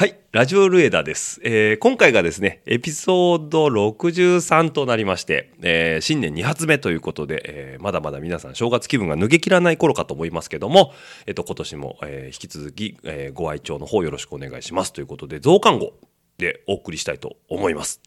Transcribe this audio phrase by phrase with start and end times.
[0.00, 10.94] はい、ラジオルエダです、えー今回がですね、エピソード63となりまして、えー新年2発目ということで、えーまだまだ皆さん正月気分が抜けきらない頃かと思いますけども、
[11.26, 15.92] えっ、と、今年も、え引き続き、えご愛聴の方よろしくお願いしますということで、増刊号
[16.38, 18.00] でお送りしたいと思います。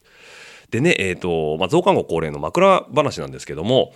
[0.71, 3.93] でね、えっ、と、まあ、増刊号恒例の枕話なんですけども、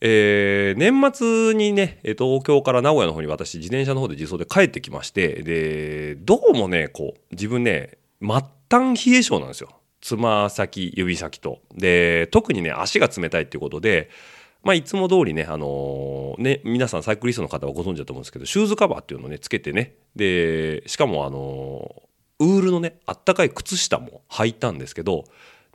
[0.00, 8.28] えー年末にね、東京から名古屋の方に私自転車の方で自走で帰ってきましてでどうもねこう自分ね末
[8.70, 9.70] 端冷え性なんですよ。
[10.00, 11.60] つま先指先と。
[11.74, 14.10] で特にね足が冷たいっていうことで
[14.62, 22.10] まあ、いつも通りね、あのーね、皆さんサイクリストの方はご存知だと思うんですけど、シューズカバーっていうのをね、つけてね、で、しかも、あのー
[22.40, 25.24] ウールのね、あったかい靴下も履いたんですけど、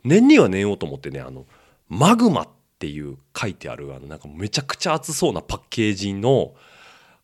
[0.02, 1.46] 念には念をと思ってね、あの、
[1.88, 2.48] マグマっ
[2.78, 6.54] ていう書いてある、あの、なんかめちゃくちゃ熱そうなパッケージの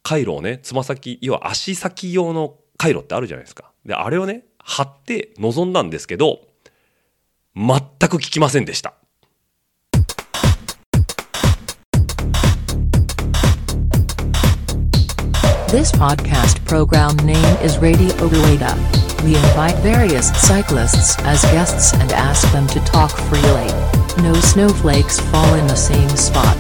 [0.03, 3.71] 回路をね、つま先、要は足先用の回路ってあるじゃないですか。
[3.85, 6.41] で、あれをね、貼って臨んだんですけど、
[7.55, 8.95] 全く効きませんでした。
[15.73, 18.77] This podcast program name is Radio Rueda.
[19.25, 24.02] We invite various cyclists as guests and ask them to talk freely.
[24.19, 26.57] No snowflakes fall in the same spot.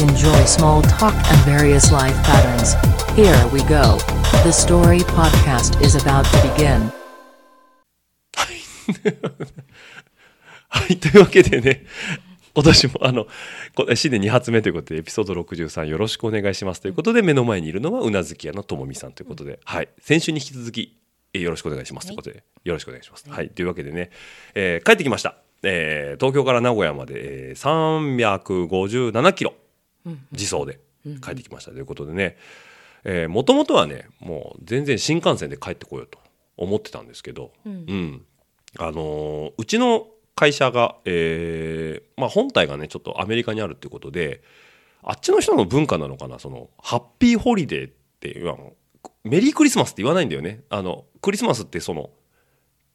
[0.00, 2.74] Enjoy small talk and various life patterns.
[3.16, 3.98] Here we go.
[4.44, 6.92] The story podcast is about to begin.
[10.68, 11.84] はい、というわけでね、
[12.54, 13.26] 今年もあの、
[13.74, 20.98] こ新年2発目ということで、エピソード63よろしくお願いしますということで、目の前にいるのはうなずき屋のともみさんということで、はい、先週に引き続き、
[21.34, 23.28] えーよろしくお願いしますということで、よろしくお願いします。
[23.28, 24.10] はい、というわけでね、
[24.54, 25.41] えー帰ってきました。
[25.62, 29.54] えー東京から名古屋まで、えー357キロ、
[30.32, 30.80] 自走で
[31.20, 31.70] 帰ってきました。
[31.72, 32.12] ということで
[33.04, 36.18] ね、もともとはね、もう全然新幹線で帰ってこようと
[36.56, 38.24] 思ってたんですけど、うん。
[38.78, 44.42] あのーうちの会社が、えーまあ、本体がねちょっとアメリカにあるっていうことで
[45.02, 48.72] あっちの人の文化なのかなそのハッピーホリデーっていうあの
[49.24, 50.62] メリークリスマスって言わないんだよね。
[50.70, 52.10] あのクリスマスってその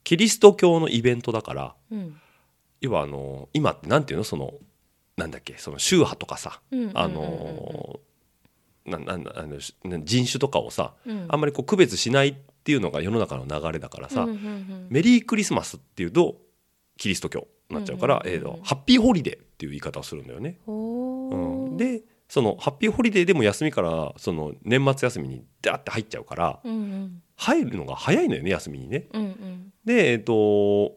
[0.03, 1.75] キリスト教のイベントだから、
[2.81, 4.23] 要はあの今ってなんていうの？
[4.23, 4.53] その
[5.17, 5.55] なんだっけ？
[5.57, 6.61] その宗派とかさ、
[6.93, 7.99] あの
[8.85, 10.93] ななんだあのし人種とかをさ、
[11.27, 14.27] あんまりこう区別しないっていうのが世の中の流れだからさ、
[14.89, 16.37] メリークリスマスっていうと
[16.97, 20.59] キリスト教になっちゃうから、えーとハッピーホリデーっていう言い方をするんだよね。
[20.67, 20.71] う
[21.73, 26.59] ん、でそのハッピーホリデーでも休みからその年末休みにダーって入っちゃうから、
[27.35, 29.07] 入るのが早いのよね休みにね。
[29.83, 30.95] でえっ、と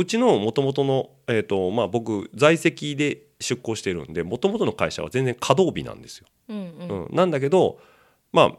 [0.00, 6.26] うちのもともとの、えーとまあ、僕在籍で出向してるんでもともとの会社は全然稼働日なんですよ。
[6.48, 7.78] うん、なんだけど
[8.32, 8.52] まあ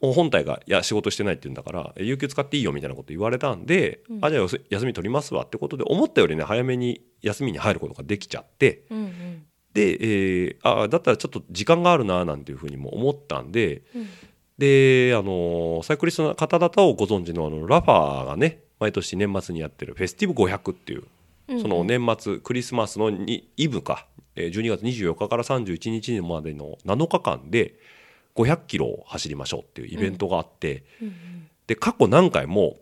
[0.00, 8.84] 本体がいや仕事してないって言うんだからえ有給使っていいよみたいなこと言われたんで、あじゃあ休み取りますわってことで思ったよりね早めに休みに入ることができちゃって、
[9.72, 13.82] で、えーあだったらちょっと時間があるななんていうふうにも思ったんで、
[14.58, 21.04] であのサイクリストの方々をご存知のあのラファーがね毎年年末にやってるフェスティブ500っていう、
[21.60, 27.74] その年末クリスマスのにイブか、えー12月24日から31日までの7日間で
[28.34, 30.84] 500キロを走りましょうっていうイベントがあって、
[31.66, 32.76] で過去何回も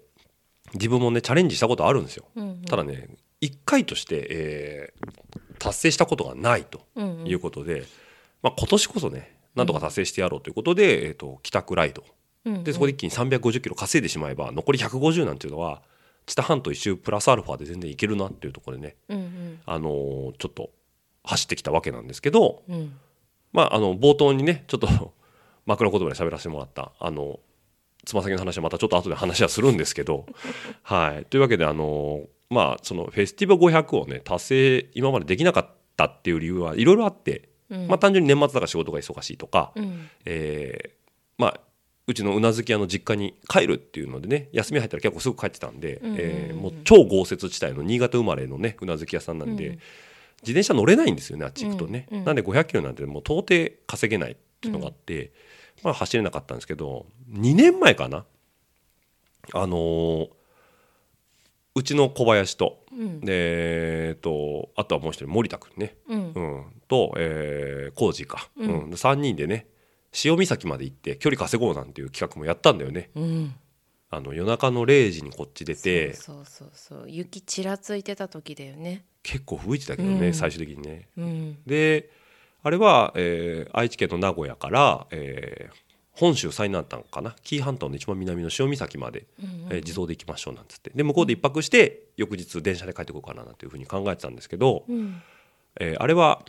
[0.75, 2.27] 自分もねチャレンジしたことあるんですよ。
[2.67, 3.09] ただね
[3.41, 5.25] 1回として、えー
[5.59, 6.83] 達成したことがないと
[7.25, 7.85] いうことで、
[8.43, 12.05] まあ、今年こそねなんとか達成してやろうということで、えー、と帰宅ライド
[12.65, 15.83] でそこで一気に350キロ稼いでしまえば残り150なんていうのは
[16.27, 18.97] 知多半島一周プラスアルファで全然いけるなっていうところでね、
[19.67, 20.71] あのーちょっと
[21.25, 22.63] 走ってきたわけなんですけど、
[23.53, 24.89] まああの冒頭にねちょっと
[25.67, 27.41] 枕言葉で喋らせてもらったあの
[28.05, 30.27] つま先の話はまたちょっと後で話はするんですけど
[30.83, 31.25] はい。
[31.25, 37.49] というわけであのまあそのフェスティバ500をね達成今までできなかったっていう理由はいろいろあって、
[37.89, 39.73] まあ単純に年末だから仕事が忙しいとか、
[40.27, 40.91] えー
[41.39, 41.61] まあ
[42.07, 49.79] うちのうなずき屋の実家に帰るっていうのでね休み入ったら結構すぐ帰ってたんで、えーもう超豪雪地帯の新潟生まれのねうなずき屋さんなんで、
[50.43, 55.33] 自転車乗れないんですよねあっち行くとね、なんで500キロなんてもう到底稼げないっていうのがあって、
[55.83, 58.25] まあ走れなかったんですけど2年前かな
[59.53, 60.29] あのー
[61.77, 66.65] うちの小林と、でえーとあとはもう一人森田君ね、うん。
[66.87, 68.91] と、えー、浩二か、うん。
[68.91, 69.67] で3人でね
[70.15, 73.11] 潮岬まで行って距離稼ごうなんていう企画もやったんだよね。
[74.11, 79.05] あの夜中の0時にこっち出てそうそうそう雪ちらついてた時だよね。
[79.25, 80.35] 結構吹いてたけどね、うん。
[80.35, 81.09] 最終的にね。
[81.19, 81.59] うん。
[81.67, 82.11] で
[82.63, 85.75] あれは、えー愛知県の名古屋から、えー
[86.13, 87.35] 本州最南端かな？
[87.43, 89.27] 紀伊半島の一番南の潮岬まで、
[89.69, 90.91] えー自動で行きましょうなんつって。
[90.95, 95.21] で向こうで一泊して翌日電車で帰ってこようかななんていうふうに考えてたんですけど、うん。
[95.81, 96.45] えーあれは、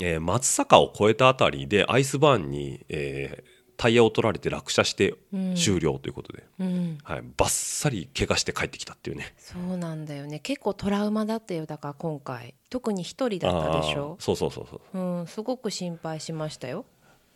[0.00, 3.50] えー松坂を越えたあたりでアイスバーンに、えー
[3.80, 5.54] タイヤを取られて落車してうん。
[5.54, 6.98] 終了ということで、うん。
[7.02, 9.32] はい、バッサリ怪我して帰ってきたっていうね。
[9.38, 10.38] そうなんだよね。
[10.40, 12.52] 結構トラウマだったよだから今回。
[12.68, 14.18] 特に一人だったでしょ？
[14.20, 14.98] そうそうそうそう。
[14.98, 15.26] うん。
[15.26, 16.84] すごく心配しましたよ。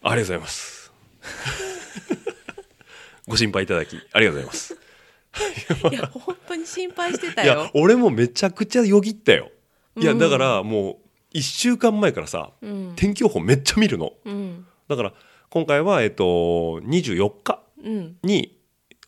[0.02, 0.92] ありがとうございます。
[3.26, 4.74] ご心配いただきありがとうございます。
[5.90, 9.50] いや本当に心配してたいやよ俺もめちゃくちゃよぎったよ。
[9.96, 10.18] いやうん。
[10.18, 10.96] だからもう
[11.34, 12.92] 1週間前からさ、うん。
[12.96, 14.12] 天気予報めっちゃ見るの。
[14.24, 14.66] うん。
[14.88, 15.12] だから
[15.50, 18.16] 今回はえっと24日うん。
[18.22, 18.58] に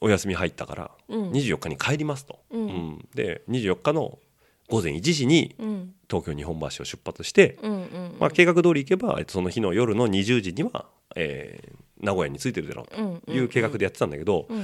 [0.01, 1.31] お休み入ったから、うん。
[1.31, 3.09] 24日に帰りますと、うん。
[3.15, 4.19] で24日の
[4.69, 5.93] 午前1時にうん。
[6.09, 14.59] 東京日本橋を出発して、うんうんまあ、計画通り行けばえっとその日の夜の20時には、えー名古屋に着いてるだろううんという計画でやってたんだけど、うん。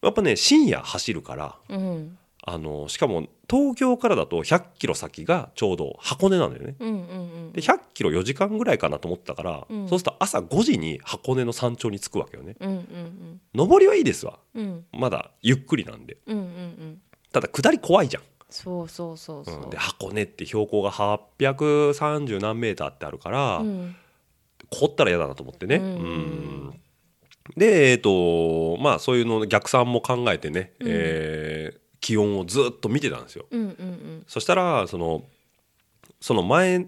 [0.00, 2.16] やっぱね深夜走るからうん
[2.50, 6.76] あのしかも東京からだと100キロ先がちょうど箱根なんだよね。
[6.80, 7.02] うんうんう
[7.48, 9.88] んで100キロ4時間ぐらいかなと思ってたから、うん。
[9.88, 12.56] そうすると朝5時に箱根の山頂に着くわけよね。
[12.60, 14.38] うんうん上りはいいですわ。
[14.54, 14.84] うん。
[14.92, 16.18] まだゆっくりなんで。
[16.26, 17.00] うんうんうん。
[17.32, 18.22] ただ下り怖いじゃん。
[18.50, 19.62] そうそうそうそう。
[19.64, 19.70] うん。
[19.70, 23.96] で箱根って標高が830何メーターってあるから、うん。
[24.70, 25.76] 凍ったら嫌だなと思ってね。
[25.76, 25.82] うん。
[25.82, 25.86] う
[26.74, 26.80] ん。
[27.56, 30.86] でえっ、とまあそういうの逆算も考えてね、うん。
[30.90, 33.46] えー気温をずっと見てたんですよ。
[33.50, 35.24] うんうんそしたらその
[36.20, 36.86] その前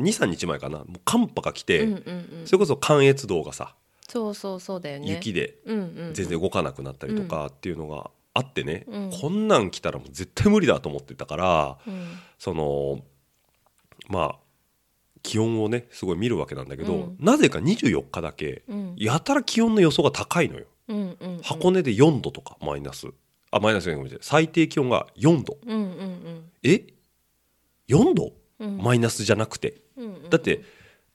[0.00, 0.78] 23日前かな。
[0.78, 2.38] もう寒波が来て、うんうんうん。
[2.40, 3.74] うんそれこそ関越道がさ
[4.08, 5.10] そうそうそうだよね。
[5.10, 6.14] 雪でうんうんうん。
[6.14, 9.10] 全然動かなくなったりとかっていうのがあってね、うん。
[9.10, 12.06] こんなん来たらもう絶対無理だと思ってたからうん。
[12.38, 13.00] その
[14.08, 14.36] まあ
[15.22, 17.16] 気温をねすごい見るわけなんだけど、うん。
[17.20, 18.94] なぜか24日だけうん。
[18.96, 20.66] やたら気温の予想が高いのよ。
[20.88, 21.40] うんうんうん。
[21.42, 23.06] 箱根で4度とかマイナス
[23.52, 25.58] あマイナスじゃないごめんなさい最低気温が4度。
[25.64, 26.50] うんうんうん。
[26.64, 26.84] え
[27.88, 28.32] ？4度？
[28.58, 28.78] うん。
[28.78, 29.82] マイナスじゃなくて。
[29.96, 30.64] うんうんだって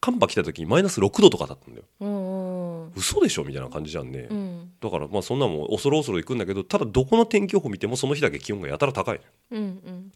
[0.00, 1.86] 寒波来た時にマイナス6度とかだったんだよ。
[1.98, 3.44] うんうん嘘でしょ？
[3.44, 4.70] みたいな感じじゃんね、うん。
[4.80, 9.20] だからまあそんなもん恐る恐る行くんだけどただどこの天気予報見てもその日だけ気温がやたら高い
[9.50, 10.12] うんうん。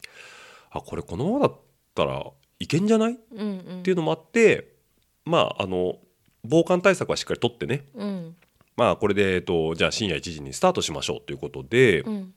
[0.70, 1.56] あこれこのままだっ
[1.96, 2.24] たら
[2.60, 3.14] いけんじゃない？
[3.14, 3.82] っうんうん。
[3.82, 4.68] ていうのもあって
[5.24, 5.96] まああの
[6.44, 7.84] 防寒対策はしっかりとってね。
[7.96, 8.36] うん
[8.76, 12.34] まあこれで、えっと、じゃあ深夜1時にスタートしましょうということで、うん。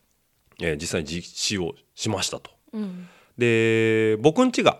[0.62, 2.52] えー実際に実施をしましたと。
[2.74, 3.08] うん。
[3.38, 4.80] で僕ん家が、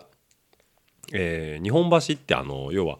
[1.12, 2.98] えー日本橋ってあの要は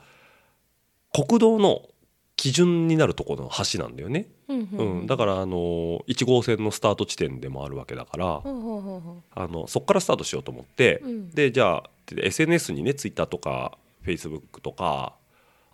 [1.13, 1.89] 国道の
[2.37, 5.07] 基準になるところの橋なんだよね、うんうん。
[5.07, 11.31] だからあの1号線のスタート地点でもあるわけだから、ほうほうほうほあのそこからスタートしようと思って、うん。
[11.31, 15.15] でじゃあ SNS にね Twitter とか Facebook とか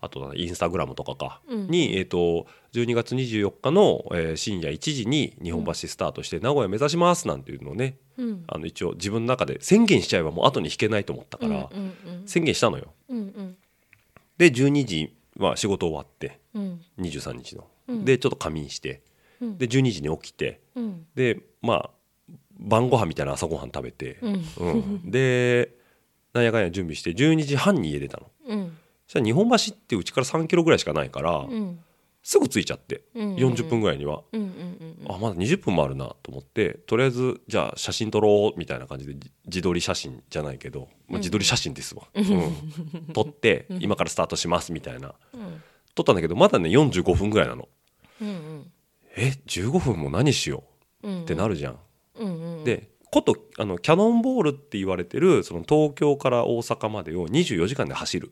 [0.03, 1.67] あとはインスタグラムとかか、うん。
[1.67, 8.43] に、えー、と12月24日の、えー深夜1時に日本橋スタートして名古屋目指しますなんていうのをねううん。
[8.47, 11.93] あの一応自分の中で宣言しちゃえばもう後に引けないと思ったから、うんうん
[12.25, 12.93] 宣言したのよ。
[13.09, 13.57] うんうん。
[14.37, 16.81] で12時は仕事終わってうん。
[16.99, 18.05] 23日の、うん。
[18.05, 19.01] でちょっと仮眠して
[19.41, 19.57] うん。
[19.57, 21.05] で12時に起きてうん。
[21.15, 21.89] でまあ
[22.59, 24.43] 晩ご飯みたいな朝ごはん食べて、うん。
[24.57, 25.11] うん。
[25.11, 25.75] で
[26.33, 28.27] なんやかんや準備して12時半に家出たの。
[29.19, 31.79] うんそしたら日本橋ってうちから3キロぐらいしかないから、うん。
[32.25, 42.53] すぐ着いちゃって、うん40分ぐらいには、うんうんうんあまだ20分もあるなと思ってとりあえずじゃあ写真撮ろうみたいな感じでじ自撮り写真じゃないけど、まあ、自撮り写真ですわ、うん
[43.13, 45.13] 撮って今からスタートしますみたいな。
[45.33, 45.61] うん。
[45.95, 47.67] 撮ったんだけどまだね45分ぐらいなの。
[48.21, 48.71] うん
[49.17, 50.63] え15分も何しよ
[51.03, 51.09] う？
[51.09, 51.79] んうってなるじゃん、
[52.19, 58.31] うんうんでことあのキャノンボールって言われてるその東京から大阪までを24時間で走る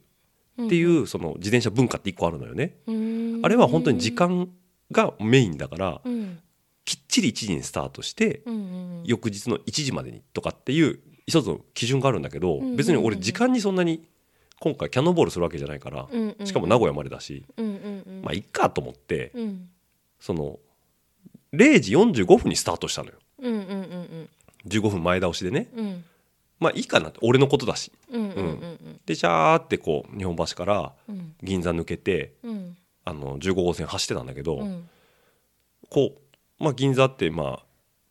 [0.65, 3.39] っていうその自転車文化って1個あるのよね、うん。
[3.43, 4.49] あれは本当に時間
[4.91, 6.39] がメインだからうん。
[6.83, 8.41] きっちり1時にスタートして
[9.03, 14.03] 翌日の1時までにとかっていう一つの基準があるんだけどうん別に俺時間にそんなに
[14.59, 16.07] 今回キャノンボールするわけじゃないから
[16.43, 17.45] しかも名古屋までだし
[18.23, 19.69] まあいっかと思ってうん。
[20.19, 20.59] その
[21.53, 23.15] 0時45分にスタートしたのよ。
[23.39, 24.29] うんうんうん
[24.67, 25.67] 15分前倒しでね。
[25.75, 26.03] うん
[26.61, 27.91] まあいいかなって俺のことだし。
[29.05, 31.33] でシャーってこう日本橋からうん。
[31.43, 32.77] 銀座抜けてうん。
[33.03, 34.87] あの15号線走ってたんだけど、うん。
[35.89, 36.13] こ
[36.59, 37.65] う、まあ、銀座ってまあ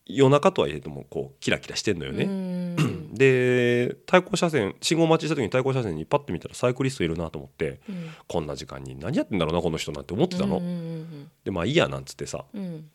[0.04, 2.24] 夜中とはいえどもこうキラキラしてんのようね。
[2.24, 8.10] ん で対向車線信号待ちした時に対向車線にパッと見たらサイクリストいるなと思ってうん。
[8.26, 10.60] こんな時間に何やってんだろうなこの人なんて思ってたの。
[11.44, 12.90] でまあいいやなんつってさうん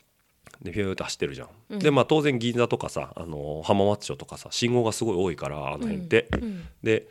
[0.62, 1.50] でピューって走ってるじゃん。
[1.69, 1.79] うん。
[1.79, 6.27] でまあ当然銀座とかさあの浜松町とかさ信号がすごい多いからあの辺って。
[6.33, 6.65] うん。
[6.83, 7.07] で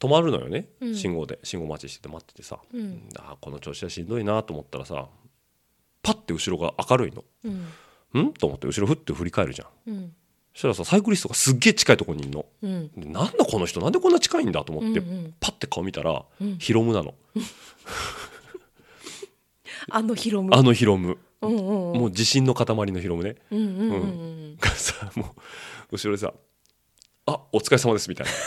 [0.00, 0.94] 止まるのよね、うん。
[0.94, 3.08] 信号で信号待ちしてて待っててさ、うん。
[3.16, 5.06] あーこの調子はしんどいなと思ったらさ
[6.02, 7.24] パッて後ろが明るいの。
[7.44, 8.20] うん。
[8.20, 8.32] ん？
[8.34, 9.90] と思って後ろふって振り返るじゃん。
[9.90, 10.12] うん。
[10.52, 12.44] そしたらさサイクリストがすっげえ近いところにいんの。
[12.62, 12.90] うん。
[12.96, 13.80] でなんだこの人？
[13.80, 15.34] なんでこんな近いんだと思って、うんうん。
[15.40, 16.58] パッて顔見たら、うん。
[16.58, 17.14] ヒロムなの。
[19.90, 20.54] あのヒロム。
[20.54, 22.00] あのヒロム、うんうんうん。
[22.00, 23.36] もう自信の塊のヒロムね。
[23.50, 25.34] うんうんうんうんがさも
[25.90, 26.32] う後ろでさ
[27.26, 28.32] 「あお疲れ様です」みたいな「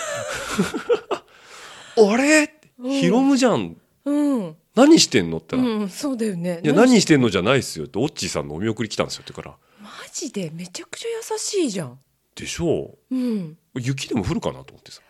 [2.13, 2.53] あれ？
[2.83, 3.77] ヒロムじゃん。
[4.05, 4.55] うん。
[4.75, 6.61] 何してんの?」ってう言ったら「んそうだよね。
[6.63, 7.99] いや何してんのじゃないっすよ」って。
[7.99, 9.57] オッチーさんのお見送り来たんですよって言うから。
[9.81, 11.99] マジでめちゃくちゃ優しいじゃん
[12.35, 12.95] 「でしょ？
[13.11, 13.57] うん。
[13.75, 15.01] う雪でも降るかな?」と思ってさ。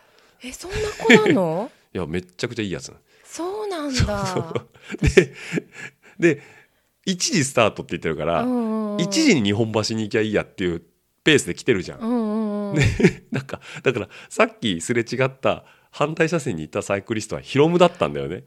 [0.42, 0.76] えそんな
[1.22, 1.70] 子なの？
[1.94, 2.92] いやめっちゃくちゃいいやつ
[3.24, 4.54] そうなんだ。
[5.00, 5.34] で
[6.18, 6.42] で
[7.08, 10.82] 1時スタートって言ってるから、うん1時に日本橋に行きゃいいやっていう
[11.22, 12.00] ペースで来てるじゃん。
[12.00, 12.78] うんうんうん
[13.30, 18.44] なんかだからさっきすれ違った反対車線に行ったサイクリストはヒロムだったんだよね。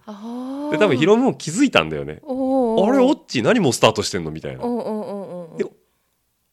[0.71, 2.13] で多分ヒロムも気づいたんだよね。
[2.13, 4.63] あれオッチー何もうスタートしてんのみたいな。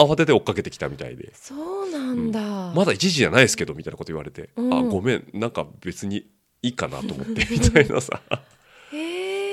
[0.01, 1.33] 慌てて追っかけてきたみたいで。
[1.35, 2.41] そうなんだ、
[2.73, 4.73] まだ1時じゃないですけどみたいなこと言われて、うん。
[4.73, 5.25] あごめん。
[5.35, 6.29] なんか別に
[6.63, 7.47] いいかなと思って。
[7.51, 8.21] みたいなさ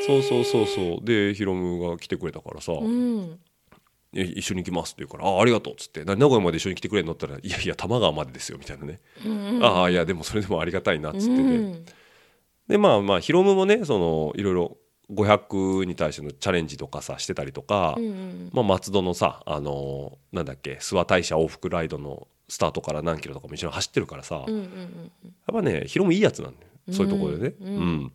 [0.05, 1.05] そうそうそうそう。
[1.05, 3.39] でヒロムが来てくれたからさ、うん。
[4.17, 9.63] え一緒に行きますって言うから「あありがとう」っつって「な名古屋まで一緒に来てくれんの?」ったら「いやいや多摩川までですよ」みたいなね「うんうん。
[9.65, 11.85] ああいやでもそれでもありがたいな」っつってね、うん
[12.67, 14.77] でまあまあヒロムもねそのいろいろ
[15.11, 18.49] 500に対してのチャレンジとかさしてたりとか、うんうん。
[18.53, 25.11] まあ、松戸のさあのーなんだっけ諏訪大社往復ライドのスタートから何キロとかも一緒に走ってるからさ、やっうんうん
[25.45, 27.55] ぱねヒロムいいやつなんだよそういうところでね。
[27.59, 27.67] うん。
[27.67, 28.11] うん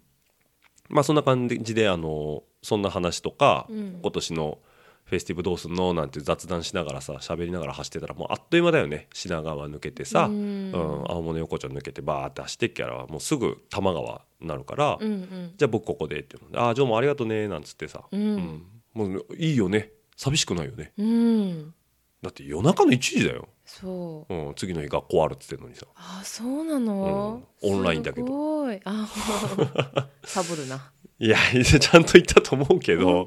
[0.90, 4.00] まあそんな感じであのーそんな話とか、うん。
[4.02, 4.58] 今年の
[5.04, 9.08] フェスティブどうすんのなんて雑談しながらさ喋りながら走ってたらもうあっという間だよね。
[9.14, 15.52] 品川抜けてさ、ううんん青物横丁抜けてバーって走ってっきゃらもうすぐ多摩川になるから、うんうん。
[15.56, 18.20] じゃあ僕ここでって「ああジョーもありがとうね」なんつってさ、うん。
[18.20, 18.62] うん。
[18.92, 19.90] もういいよね。
[20.16, 20.92] 寂しくないよね。
[20.98, 21.74] うん。
[22.22, 23.48] だって夜中の1時だよ、
[23.78, 24.34] そう。
[24.34, 25.86] うん、次の日学校あるっつってんのにさ。
[25.94, 28.26] あそうなの、うんオンラインだけど。
[28.26, 28.80] すごい。
[28.84, 29.06] あ
[30.24, 30.90] サボるな。
[31.22, 33.26] いや ちゃんと言ったと思うけ本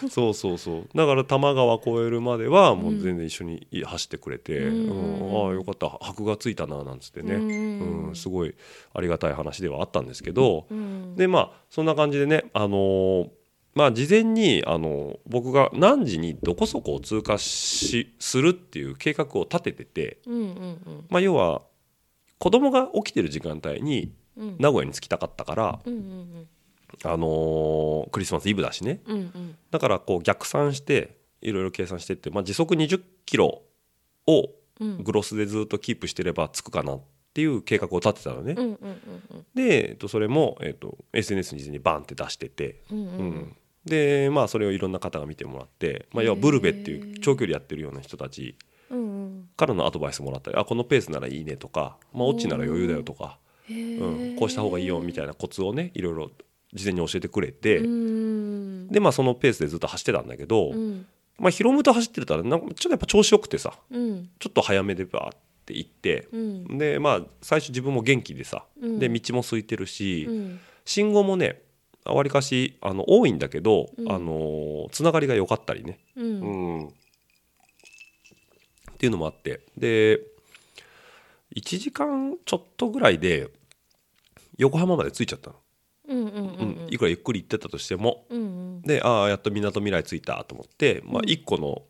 [0.00, 0.08] 当？
[0.08, 0.88] そうそうそう。
[0.94, 4.88] だから多摩川越えるまではもう全然一緒に走ってくれて、うん。
[4.88, 5.46] うん。
[5.46, 5.90] ああよかった。
[5.90, 8.08] 箔がついたななんつってね、うん。
[8.08, 8.54] うんすごい
[8.94, 11.14] ありがたい話ではあったんですけど、うん。
[11.16, 13.28] でまあそんな感じでねあのー
[13.74, 21.62] まあ事前にあの僕が何時にどこそこを通過しするっていう計画を立ててて、うんうんまあ、要は
[22.38, 24.48] 子供が起きてる時間帯にうん。
[24.48, 26.48] うん名古屋に着きたかったから、うんうん
[27.04, 29.00] あのークリスマスイブだしね。
[29.06, 29.56] うんうん。
[29.70, 33.62] だからこう逆算していろいろ計算してって、まあ、時速20キロ
[34.26, 34.50] を
[34.80, 35.04] うん。
[35.04, 37.00] グロスでずっとキープしてれば着くかなっ
[37.32, 38.54] ていう計画を立てたのね。
[38.56, 43.06] うんうんうんで、えっと、それも、えっと、SNS に事前にバンって出してて、うんうん。
[43.06, 48.56] うんでまあそれをいろんな方が見てもらって、まあ、要はブルベっていう長距離やってるような人たち
[49.56, 53.38] からのアドバイスもらったりあこのペースならいいねとか、まあ、オッチなら余裕だよとか、
[53.68, 56.30] へうん、ーこうした方がいいよみたいなコツをねいろいろ
[56.72, 61.06] 事前に教えてくれて、うんでまあそのペースでずっと走ってたんだけど、うん。
[61.38, 64.28] まあ、ヒロムと走ってたらなんかちょっとやっぱ調子よくてさうん。
[64.38, 66.78] ちょっと早めでバーって行ってう、ん。
[66.78, 68.98] でまあ最初自分も元気でさ、うん。
[68.98, 70.60] で道も空いてるし、うん。
[70.84, 71.62] 信号もね
[72.12, 74.12] わりかしあの多いんだけど、うん。
[74.12, 76.78] あのつながりが良かったりね、ううん。
[76.80, 76.90] んっ
[78.98, 79.60] ていうのもあって。
[79.76, 80.20] で
[81.56, 83.48] 1時間ちょっとぐらいで
[84.58, 85.56] 横浜まで着いちゃったの、
[86.08, 86.88] うんうんううん。
[86.90, 88.26] いくらゆっくり行ってたとしても。
[88.28, 88.44] うんう
[88.78, 88.82] ん。
[88.82, 91.24] でああやっとみなとみらい着いたと思って、まあ、うん。
[91.30, 91.82] 1個の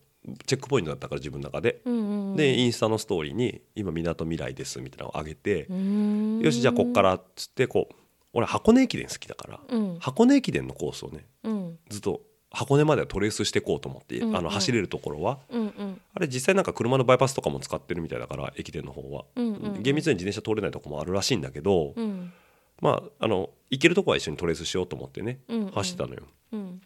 [0.47, 6.41] チェックポイントだったから自分の中で、うんうんでインスタのストーリーに「今みなとみらいです」みたいなのを上げて、うん。
[6.41, 7.95] よしじゃあこっからっつってこう
[8.35, 9.99] 俺箱根駅伝好きだから、うん。
[10.01, 11.79] 箱根駅伝のコースをねうん。
[11.89, 14.29] ずっと箱根まではトレースしていこうと思って、うん。
[14.29, 14.37] うん。
[14.37, 15.39] あの走れるところは。
[15.49, 16.01] うんうん。
[16.13, 22.33] あれ実際なんか車のバイパスとかも使ってるみたいだから駅伝の方は、うんうん厳密に自転車通れないとこもあるらしいんだけど、うん。
[22.81, 25.71] まああの行けるとこは一緒にトレースしようと思ってね、うんうん。
[25.71, 26.23] 走ってたのよ。
[26.53, 26.81] うん。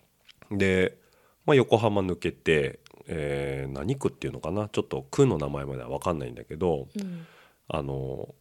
[0.50, 0.97] で、
[1.47, 4.69] まあ、横浜抜けて、えー何区っていうのかな？
[4.69, 7.26] ちょっと区の名前までは分かんないんだけどうん。
[7.69, 8.35] あの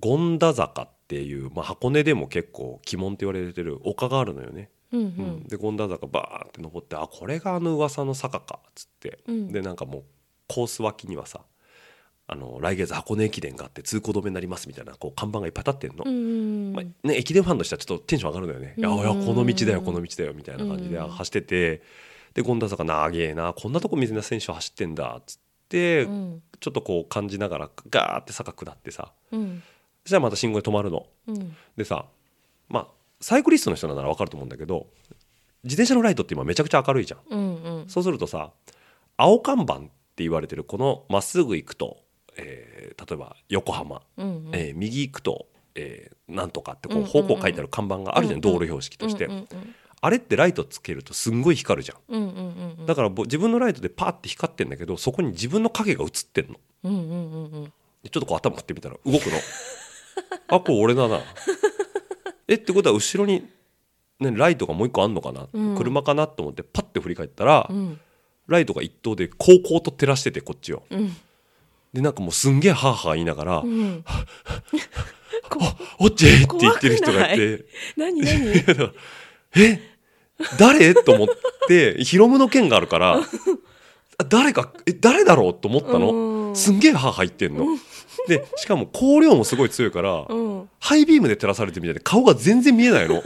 [0.00, 4.70] 権田坂っていう、まあ、箱根でも結構鬼門って言われてる丘があるのよね。
[4.92, 5.10] うんううん。
[5.38, 9.52] ん、で権田坂バーって登ってあこれがあの噂の坂かっつって、うん。
[9.52, 10.04] でなんかもう
[10.46, 11.40] コース脇にはさ
[12.32, 21.82] あの来月箱根駅伝があって通行止めになりますみたいなこう看板がいっぱい立ってんの、うんまあね、駅伝ファンとしてはちょっとテンション上がるんだよね、いやいやこの道だよこの道だよみたいな感じでうん走ってて
[22.34, 26.42] で権田坂長えなこんなとこ水根選手走ってんだっつって、うん。
[26.60, 29.62] ちょっとこう感じながらガーって坂下ってさうん
[30.10, 31.06] そしたらまた信号で止まるの。
[31.28, 31.56] うん。
[31.76, 32.04] でさ
[32.68, 32.86] まあ
[33.20, 34.86] サイクリストの人なら分かると思うんだけど
[35.62, 37.20] 自転車のライトって今めちゃくちゃ明るいじゃん。
[37.30, 37.88] うんうん。
[37.88, 38.50] そうするとさ
[39.16, 39.88] 青看板って
[40.24, 41.98] 言われてるこのまっすぐ行くと、
[42.36, 44.50] えー例えば横浜、うんうん。
[44.52, 48.52] えー右行くと、えーなんとかってこううんうん方向書いてある看板があるじゃん、うんうん。
[48.52, 49.46] 道路標識として、うんうん
[50.02, 51.98] あれってライトつけるとすんごい光るじゃん。
[52.08, 52.86] うんうんうんうん。
[52.86, 56.54] だからぼ自分のライトでパーって光ってんだけどそこに自分の影が映ってんの。
[56.84, 57.64] うんうんうんうん。
[58.02, 59.18] でちょっとこう頭振ってみたら動くの
[60.48, 61.20] あこれ俺だな。
[62.48, 63.46] えってことは後ろに、
[64.18, 65.76] ね、ライトがもう一個あんのかな、うん。
[65.76, 68.00] 車かなと思ってパッて振り返ったら、うん。
[68.48, 70.82] ライトが一灯でこうこうと照らしててこっちを。
[70.90, 71.16] うん。
[71.92, 74.04] でなんかもうすんげえハーハー言いながら「うん。
[75.48, 75.60] こ
[75.98, 77.64] おっち!」って言ってる人がいて。
[77.96, 78.20] 何？
[78.20, 78.92] 何？
[79.56, 79.80] え？
[80.58, 80.94] 誰？
[80.94, 81.28] と思っ
[81.68, 83.20] てヒロムの剣があるから
[84.18, 85.54] あ誰かえ誰だろう？
[85.54, 86.00] と思ったうん。
[86.50, 87.66] のすんげえハーハー言ってんの
[88.28, 90.70] でしかも光量もすごい強いからうん。
[90.78, 93.22] ハイビームで照らされてるみたいで顔が全然見えないの。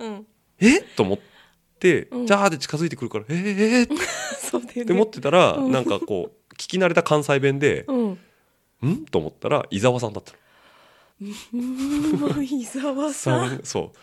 [0.00, 0.26] うん。
[0.60, 0.80] え？
[0.80, 1.18] と思っ
[1.78, 2.26] てうん。
[2.26, 3.36] じゃあで近づいてくるからえー、
[3.80, 3.98] えー、っ
[4.40, 4.84] そうだよね。
[4.84, 5.72] て思ってたらうん。
[5.72, 8.18] なんかこう聞き慣れた関西弁でうん
[8.86, 10.38] 「ん?」と思ったら伊沢さんだったの。
[11.22, 13.60] うん伊沢さん。
[13.64, 13.98] そう。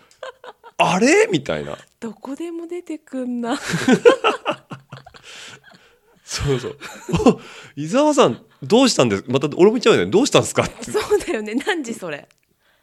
[0.77, 1.27] あれ？
[1.31, 1.77] みたいな。
[2.00, 3.60] どこでも出てくんな。
[6.24, 6.77] そうそう。
[7.27, 7.41] お
[7.75, 10.12] 伊沢さんどうしたんですまた俺も言っちゃうよね。
[10.12, 10.91] どうしたんですかって。
[10.91, 11.56] そうだよね。
[11.56, 12.27] 何時それ？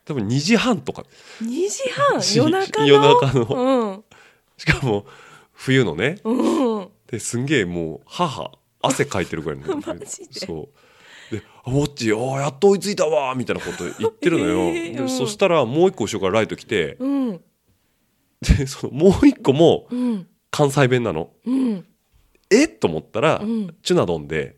[0.05, 1.05] 多分2時半とか。
[1.43, 2.23] 2時半？
[2.23, 2.87] し夜中の？
[2.87, 3.91] 夜中の。
[3.91, 4.05] うん。
[4.57, 5.07] しかも
[5.53, 6.19] 冬のね。
[6.25, 6.89] うん。
[7.07, 8.51] ですんげえもう母
[8.83, 9.77] 汗かいてるぐらいの。
[9.87, 10.41] マジで？
[10.41, 10.69] そ
[11.31, 11.35] う。
[11.35, 15.09] で「あウォッチあーやっと追いついたわ」みたいなこと言ってるのよ、でえーうん。
[15.11, 17.41] そしたらもう一個後ろからライト来てうん。
[18.41, 20.27] でそのもう一個もうん。
[20.51, 21.31] 関西弁なの。
[21.47, 21.87] うん。
[22.51, 22.65] え？
[22.65, 23.77] っと思ったら、うん。
[23.83, 24.57] チュナドンで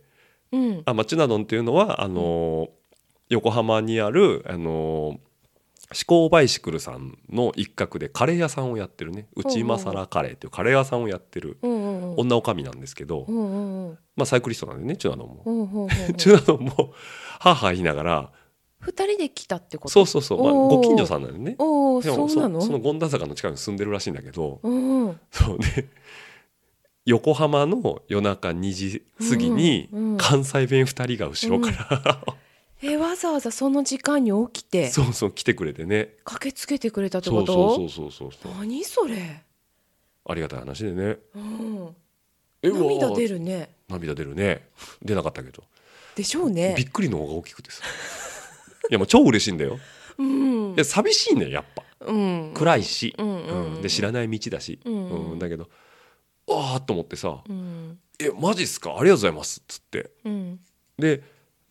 [0.52, 0.82] うん。
[0.84, 2.70] あ、まあ、チュナドンっていうのはあのー
[3.30, 5.18] 横浜にある、あのー、思
[6.04, 9.28] 考バイシクルさんの一角でカレー屋さんをやってるね。
[9.36, 12.20] 内マサラカレーっていうカレー屋さんをやってるうんうんうん。
[12.22, 13.98] 女女将なんですけど、うんうんうん。
[14.16, 15.42] まあ、サイクリストなんでねチュナドンも。
[15.44, 15.86] うんうんうんう。
[15.86, 16.92] んチュナドンも
[17.38, 18.32] はあはあ言いながら
[18.80, 19.90] 二人で来たってこと？
[19.90, 21.54] そうそうそう、まあ、ご近所さんなんでね。
[21.56, 22.02] そう
[22.36, 22.60] なの？
[22.60, 25.20] その権田坂の近くに住んでるらしいんだけど、うん。
[25.30, 25.88] そうね
[27.06, 30.18] 横浜の夜中2時過ぎにうんうん。
[30.18, 32.20] 関西弁2人が後ろから、
[32.82, 34.90] えわざわざその時間に起きて？
[34.90, 36.14] そうそう来てくれてね。
[36.24, 37.74] 駆けつけてくれたってこと？
[37.74, 39.42] そうそうそうそう何それ、
[40.26, 41.18] ありがたい話でね。
[41.34, 41.96] うん、
[42.62, 43.70] 涙出るね。
[43.88, 44.68] 涙出るね。
[45.02, 45.64] 出なかったけど、
[46.14, 46.74] でしょうね。
[46.76, 47.82] びっくりの方が大きくてさ。
[48.90, 49.78] いやもう超嬉しいんだよ。
[50.18, 50.72] うん。
[50.72, 51.82] いや寂しいねやっぱ。
[52.06, 52.52] うん。
[52.54, 53.74] 暗いし、うんうん。
[53.74, 53.82] うん。
[53.82, 55.30] で知らない道だし、うんうん。
[55.32, 55.38] うん。
[55.38, 55.68] だけど
[56.50, 58.90] ああと思ってさうん「えマジっすか？
[58.98, 60.10] ありがとうございます」っつって。
[60.24, 60.60] うん。
[60.98, 61.22] で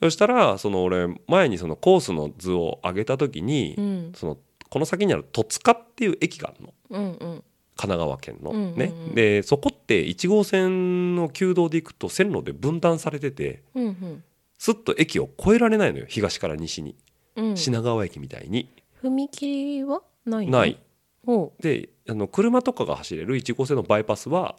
[0.01, 4.11] そしたらその俺前にそのコースの図を上げた時に、うん。
[4.15, 4.37] その
[4.69, 6.73] この先にある戸塚っていう駅があるの。
[6.91, 7.43] うんうん。
[7.75, 8.77] 神奈川県の、うんうんうん。
[8.77, 8.93] ね。
[9.13, 14.23] でそこって1号線の旧道で行くと線路で分断されててうんうん。
[14.57, 16.05] すっと駅を越えられないのよ。
[16.07, 16.95] 東から西に、
[17.35, 17.57] うん。
[17.57, 18.69] 品川駅みたいに。
[19.03, 20.59] 踏切はないの？
[20.59, 20.79] ない。
[21.25, 24.55] ほであの車とかが走れる1号線のバイパスは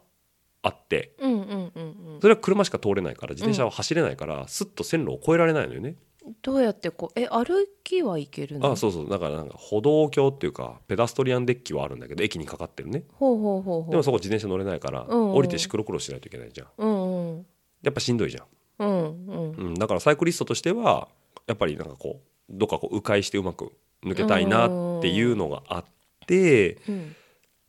[0.63, 1.15] あって。
[1.19, 2.21] ううんうんうんうん。
[2.21, 5.97] それは車しか通れないから自転車は走れないから、すっと線路を越えられないのよね、
[6.43, 7.19] どうやってこう？
[7.19, 8.73] え歩きはいけるの？
[8.73, 9.09] あそうそう。
[9.09, 13.05] だからなんか歩道橋っていうかペダストリアンデッキはあるんだけど駅にかかってるね。
[13.15, 13.91] ほうほうほうほう。
[13.91, 15.35] でもそこ自転車乗れないから、うんうん。
[15.35, 16.69] 降りてシクロクロスしないといけないじゃん。
[16.77, 17.47] うんうん。
[17.83, 18.47] やっぱしんどいじゃん、
[18.81, 19.53] うんうん。
[19.53, 21.09] うん、だからサイクリストとしては
[21.47, 23.73] やっぱりなんかこうどっかこう迂回してうまく
[24.05, 25.85] 抜けたいなっていうのがあっ
[26.27, 27.17] てうん。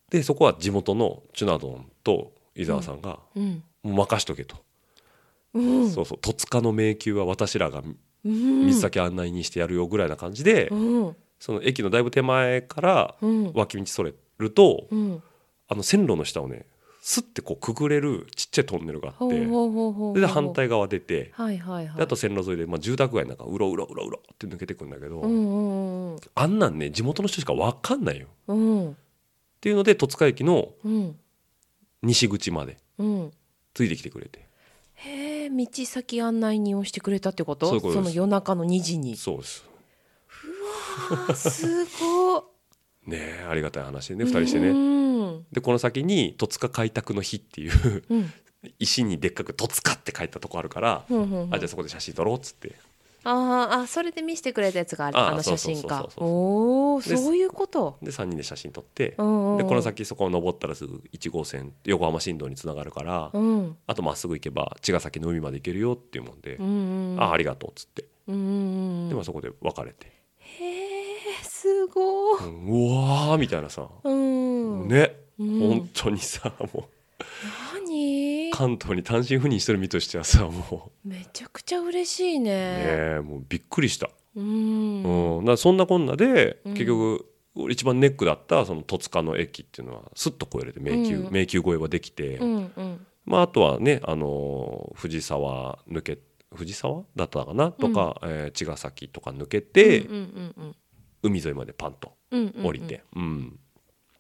[0.10, 4.58] でそこは地元のチュナドンと伊沢さんがうん「もう任しとけ」と、
[5.54, 5.90] うん。
[5.90, 6.18] そうそう。
[6.20, 7.82] 戸塚の迷宮は私らが
[8.26, 8.66] うん。
[8.68, 11.16] 水先案内にしてやるよぐらいな感じで、うん。
[11.40, 13.52] その駅のだいぶ手前からうん。
[13.54, 15.24] 脇道それると、うん。
[15.68, 16.66] あの線路の下をね
[17.02, 21.98] スッてこうくぐれるちっちゃいトンネルがあってほうほうほうほうで反対側出てはいはいはい。
[21.98, 28.28] であと線路沿いで、まあ、住宅街の中うろうろうろうろって抜けてくんだけど、うんうんうんあんなんね地元の人しか分かんないよ。
[28.48, 28.90] うん。
[28.92, 28.94] っ
[29.62, 31.16] ていうので戸塚駅のうん
[32.04, 33.32] 西口までうん。
[33.74, 34.48] ついてきてくれて。
[34.96, 37.68] へえ道先案内人をしてくれたってこと？
[37.68, 38.10] そういうことです。
[38.10, 39.16] の夜中の2時に。
[39.18, 39.64] そうです。
[41.30, 42.42] あすごい
[43.10, 44.70] ねえありがたい話でね2人してね。
[44.70, 45.46] うん。
[45.52, 48.34] でこの先に戸塚開拓の日っていううん。
[48.78, 51.54] 石にでっかく「戸塚」って書いたとこあるから、うんうんうん。
[51.56, 52.76] あじゃあそこで写真撮ろうっつって
[53.24, 55.18] あーあそれで見せてくれたやつがある。
[55.18, 56.10] ああの写真か。
[56.18, 57.98] おおでそういうこと。
[58.02, 63.78] で3人で写真撮ってでこの先そこを登ったらすぐ1号線横浜新道につながるから、うん。
[63.88, 68.06] あとまっすぐ行けば茅ヶ崎の海まで行けるよっていうもんで、うんうんあありがとうっつって。
[68.28, 70.08] うんうんうんでまあそこで別れて。
[70.40, 72.44] へえすすごい。
[72.44, 74.88] うんうわーみたいなさ、うん。
[74.88, 75.60] ね、うん。
[75.60, 76.88] 本当にさも
[77.92, 82.44] 何う関東に単身赴任してる身としてはさもめちゃくちゃ嬉しいうね。
[82.44, 82.84] ね
[83.18, 85.38] えもうびっくりした、うん。
[85.38, 85.46] うん。
[85.46, 91.24] だそんなこんなで、うん結局俺一番ネックだったその戸塚の駅っていうのはスッと越えれて迷宮、うん。
[91.26, 93.06] 迷宮越えはできて、うんうん。
[93.26, 96.18] まあ、あとはね、あのー藤沢抜け
[96.56, 97.72] 藤沢だったかな？
[97.72, 100.18] とか、えー茅ヶ崎とか抜けて、うんう
[100.64, 100.76] ん。
[101.24, 102.66] 海沿いまでパンとうんうんうん。
[102.68, 103.60] 降りて、うん。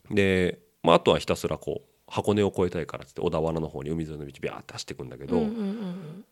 [0.09, 6.25] で、まあ、あとはひたすらこう箱根を越えたいからっつって小田原の方に海沿いの道ビャーって走っていくんだけど、うんうんうん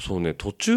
[0.00, 0.74] そうね途中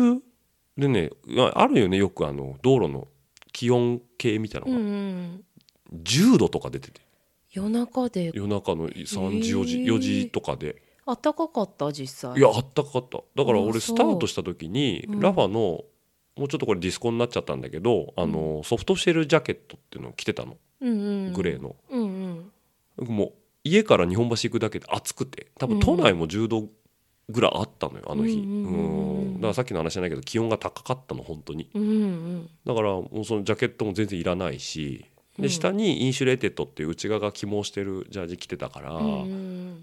[0.77, 1.09] でね
[1.53, 3.07] あるよねよくあの道路の
[3.53, 5.43] 気温計みたいなうんうのが、ん。
[6.03, 6.99] 10度とか出てて。
[7.53, 8.31] 夜中で。
[8.33, 9.61] 夜中の3時へー。
[9.61, 10.81] 4時4時とかで。
[11.07, 11.93] 暖かかった？
[11.93, 12.37] 実際。
[12.37, 13.19] いやあったかかった。
[13.35, 15.19] だからあ俺スタートした時にうん。
[15.21, 15.85] Rapha の
[16.35, 20.57] もうちょっとこれディスコになっちゃったんだけど、あのソフトシェルジャケットっていうのを着てたの。
[20.81, 21.33] うんうん。
[21.33, 22.51] グレーの、うん
[22.97, 23.07] うん。
[23.07, 23.33] もう
[23.65, 26.69] 家から日本橋行くだけで暑くて多分都内も10度
[27.27, 31.69] ぐらいあったのよあの日、うんだからさっきの話じゃないけど気温が高かったの本当に。
[31.73, 35.05] うんうんだからもうそのジャケットも全然いらないし
[35.37, 35.43] うん。
[35.43, 38.99] で下に Insulated っていう内側が起毛してるジャージ着てたから、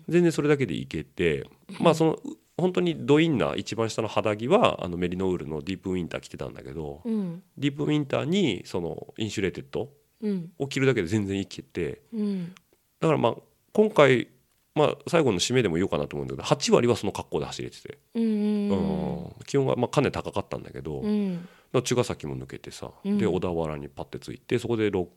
[0.08, 1.44] 全然それだけでいけて
[1.80, 2.18] まあその
[2.56, 7.42] 本当にドインナー一番下の肌着はあのメリノウールの Deep Winter 着てたんだけど、うん。
[7.58, 9.88] Deep Winter にその Insulated
[10.22, 10.50] うん。
[10.58, 12.54] を着るだけで全然いけてうん。
[13.00, 13.34] だからまあ
[13.72, 14.28] 今回、
[14.74, 19.32] まあ、最後の締めでも言おうかなと思うんだけど8割はその格好で走れてて、うんうんうん。
[19.46, 21.48] 気温がまあかなり高かったんだけど、うん。
[21.72, 23.18] ら茅ヶ崎も抜けてさ、うん。
[23.18, 25.08] で小田原にパッて着いてそこでろ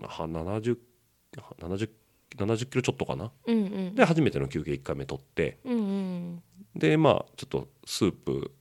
[0.00, 0.76] は70
[1.60, 1.88] 70
[2.36, 3.30] 70キロちょっとかな？
[3.46, 3.94] うんうん。
[3.94, 6.42] で初めての休憩1回目取ってうんうん
[6.74, 8.52] でまあちょっとスープ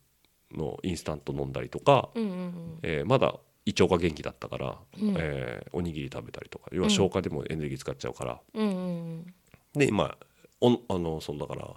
[0.54, 2.80] のインスタント飲んだりとか、うんうん。
[2.84, 3.36] えーまだ
[3.68, 5.16] 胃腸が元気だったから、うん。
[5.18, 8.74] えーおにぎり食べたりとか要は消化でもエネルギー使っちゃうから、うんう
[9.20, 9.34] ん
[9.74, 10.18] でまあ
[10.62, 11.68] おんあのそのだから、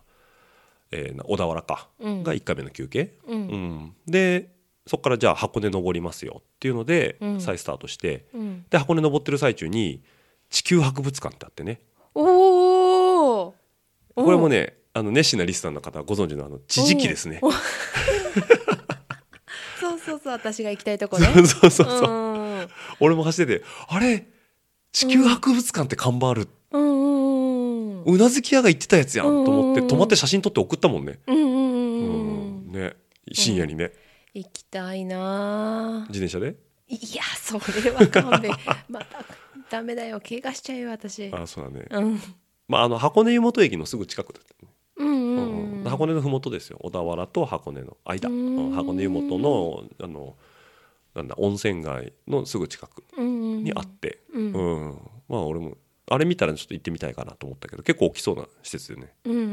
[0.92, 2.22] えーな小田原か、うん。
[2.22, 3.40] が1回目の休憩、ううん。
[3.40, 4.50] んで
[4.86, 7.40] そこからじゃあ箱根登りますよっていうので、うん。
[7.40, 8.64] 再スタートしてうん。
[8.70, 10.02] で箱根登ってる最中に
[10.48, 11.80] 地球博物館ってあってね。
[12.14, 13.54] おお
[14.14, 17.40] これもねあの熱心なリスナーの方はご存知のあの地磁気ですね。
[20.10, 21.26] そうそう私が行きたいとこね。
[21.34, 22.64] そうそうそう、う。
[22.64, 22.68] ん。
[23.00, 24.26] 俺も走っててあれ？
[24.92, 28.02] 地球博物館って看板ある、うん。
[28.04, 31.20] うなずき屋が言ってたやつやんと思ってうん止まって写真撮って送ったもんね。
[31.26, 32.94] うんね。
[33.32, 33.92] 深夜にね、
[34.34, 36.06] 行きたいな。
[36.08, 36.56] 自転車で？
[36.88, 38.52] いやそれは勘弁。
[38.90, 39.24] また
[39.70, 40.20] ダメだよ。
[40.20, 41.32] 怪我しちゃうよ私。
[41.32, 42.20] あそうだね、うん。
[42.66, 44.72] まああの箱根湯本駅のすぐ近くだったね
[45.84, 46.78] 箱根の麓ですよ。
[46.82, 48.28] 小田原と箱根の間。
[48.74, 50.36] 箱根湯本のあの
[51.14, 54.52] なんだ温泉街のすぐ近くうんにあって、うん。
[54.52, 54.98] うん。
[55.28, 55.76] まあ俺も
[56.08, 59.50] あれ見たらちょっと行ってみたいかなと思ったけど結構大きそうな施設でね、うんうんうん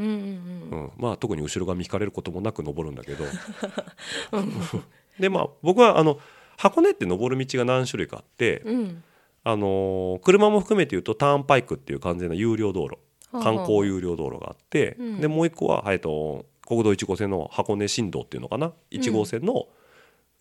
[0.70, 0.90] うん。
[0.96, 3.24] まあ特に後ろ髪引かれることもなく登るんだけど。
[5.18, 6.18] でまあ僕はあの
[6.56, 8.76] 箱根って登る道が何種類かあって、うん。
[8.76, 9.04] うん
[9.44, 12.90] あのー車も含めて言うとターンパイクっていう完全な有料道路。
[12.94, 15.20] はあ観光有料道路があって、うん。
[15.20, 19.68] でもう一個は、えっと国道1号線の箱根新道っていうのかな？1号線の、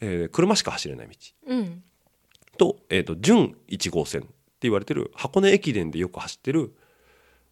[0.02, 1.16] えー車しか走れない道。
[1.48, 1.84] うん。
[2.58, 6.76] と,、えー、と準1号線って言われてる箱根駅伝でよく走ってる、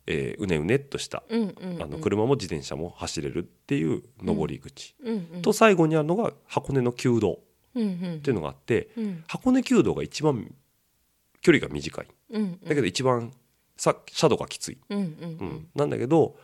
[0.07, 5.27] えーうねうねっとした、うんうんあの車も自転車も走れるっていう登り口、うん。
[5.35, 7.39] うんと最後にあるのが箱根の旧道
[7.75, 9.23] うんうんっていうのがあって、うん。
[9.27, 10.53] 箱根旧道が一番
[11.41, 12.07] 距離が短い。
[12.31, 12.59] うん。
[12.61, 13.31] だけど一番
[13.77, 15.07] さ斜度がきつい、うんうんう
[15.45, 15.67] ん。
[15.75, 16.37] なんだけど、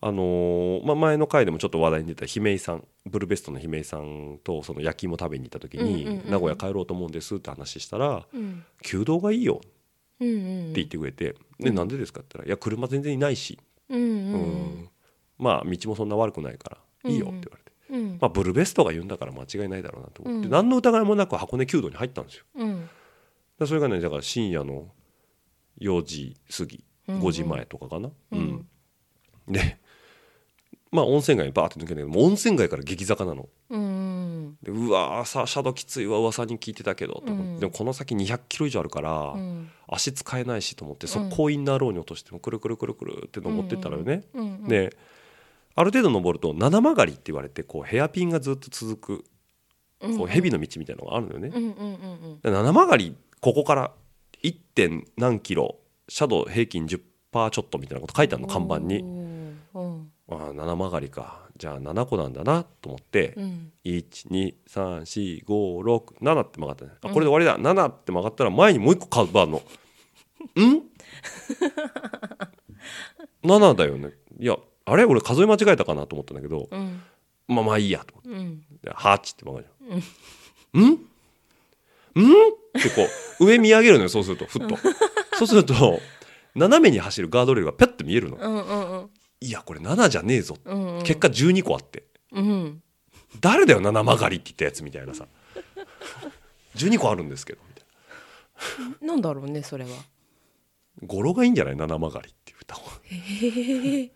[0.00, 9.68] あのーまあ、前の回でもちょっと話題に出た姫井さんブルベストの姫井さんとその焼き芋食べに行った時に、うんうんうん名古屋帰ろうと思うんですって話したらうん「旧道がいいよ」って
[10.20, 10.72] うんうん。
[10.72, 14.12] 言ってくれて「でなんでですか?」って言ったら「いや車全然いないし、うんううん。
[14.84, 14.88] ん。
[15.38, 16.70] まあ道もそんな悪くないか
[17.04, 17.72] らいいよ」って言われて。
[17.90, 18.18] うん。
[18.20, 20.52] まあ、ブルベストが言うんだから間違いないだろうなと思って、うん。
[20.52, 22.44] 何の疑いもなく箱根旧道に入ったんですよ。
[22.56, 22.88] うん。
[23.58, 24.88] でそれがねだから深夜の
[25.80, 28.10] 4時過ぎうん5時前とかかな？
[28.32, 28.38] うん。
[28.38, 29.52] うん。
[29.52, 29.78] で
[30.90, 33.48] まあ温泉街にバーって抜けないけどもう温泉街から激坂なの。
[33.70, 37.60] うんでうわーさシャドウきついわ噂に聞いてたけどと思って、うん。
[37.60, 39.70] でもこの先200キロ以上あるから、うん。
[39.86, 41.12] 足使えないしと思ってうん。
[41.12, 44.24] 速攻インナーローに落としてもくるくるくるくるって登ってったらよね。
[44.34, 44.96] うんで
[45.74, 49.24] ある程度登ると七曲がりって言われてこうヘアピンがずっと続く
[50.16, 51.52] こう蛇の道みたいなのがあるのよね。
[51.54, 53.92] うんうんうんで七曲がりここから
[54.42, 54.56] 1.
[54.74, 55.76] 点何キロ
[56.08, 57.00] シャドウ平均10%
[57.50, 59.00] ちょっとみたいなこと書いてあるの看板に。
[59.00, 60.10] うんうん。
[60.30, 61.48] ああ七曲がりか。
[61.56, 63.72] じゃあ7個なんだなと思って、うん。
[63.84, 66.92] 1234567って曲がったね。
[67.02, 69.58] あこれで終わりだ、7って曲がったら前にもう一個カーブあるの。
[69.58, 69.62] ん
[73.44, 74.12] ?7 だよね。
[74.38, 77.02] いやあれ俺数え間違えたかなと思ったんだけど、うん。
[77.48, 78.30] まあまあいいやと思って。
[78.30, 78.62] うん。
[78.82, 80.82] で8って曲がるじゃん。
[80.84, 80.86] ん。
[80.92, 80.98] ん？
[82.22, 83.06] ってこ
[83.40, 84.76] う上見上げるのよそうするとふっと。
[85.38, 86.00] そうすると
[86.54, 88.36] 斜めに走るガードレールがピャッと見えるの。
[88.36, 89.10] うんうんうん。
[89.40, 90.56] いやこれ7じゃねえぞ。
[90.64, 91.02] うんうん。
[91.04, 92.04] 結果12個あって。
[92.32, 92.82] うん。
[93.40, 95.26] 誰だよ7曲がりって言ったやつみたいなさ。
[96.76, 97.82] 12個あるんですけどみた
[99.04, 99.16] いな。
[99.16, 99.90] んだろうねそれは。
[99.90, 99.96] な
[101.06, 104.10] 語呂がいいんじゃない？7曲がりって言った方がへえ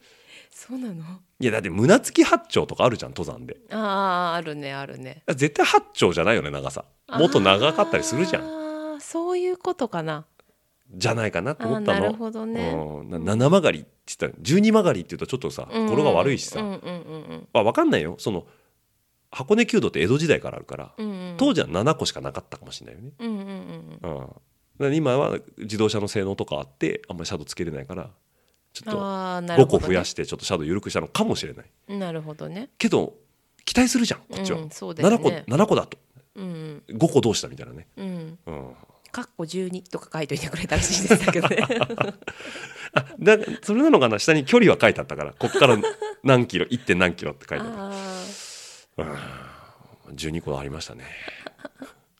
[0.68, 1.04] そうなの？
[1.40, 3.56] いやだって胸付き八丁とかあるじゃん登山で。
[3.70, 5.24] あああるねあるね。
[5.28, 6.84] 絶対八丁じゃないよね長さ。
[7.08, 8.96] もっと長かったりするじゃん。
[8.96, 10.24] んそういうことかな。
[10.94, 12.00] じゃないかなと思ったの。
[12.00, 12.70] なるほどね。
[12.70, 18.16] うん、な7曲がりって言ったら12曲がりって言うとちょっとさ語呂が悪いしさ、うんうんうんあ分かんないよ。
[18.18, 18.46] その
[19.30, 21.34] 箱根弓道って江戸時代からあるから、うんうん。
[21.38, 24.28] 当時は7個しかなかったかもしれないよね、うんうん
[24.80, 28.10] うん今は自動車の性能とかあってあんまりシャドウつけれないから
[28.72, 31.98] ちょっと5ああなるほど、ね、個増やしてちょっとシャドウ緩くしたのかもしれない。
[31.98, 32.70] なるほどね。
[32.78, 33.14] けど
[33.64, 34.70] 期待するじゃんこっちは、うんね。
[34.70, 35.98] 7個7個だと。
[36.34, 38.38] うん5個どうしたみたいなね、うん。
[38.46, 38.74] うん、
[39.10, 41.58] かっこ12とか書いといてくれたらしいですけどね。
[42.94, 45.34] あだそれなのかな下に距離は書いてあったから。
[45.38, 45.78] こっから
[46.22, 46.84] 何キロ 1.
[46.84, 47.70] 点何キロって書いてあっ
[48.96, 49.02] た。
[49.04, 49.52] あ
[50.14, 51.04] 12個ありましたね。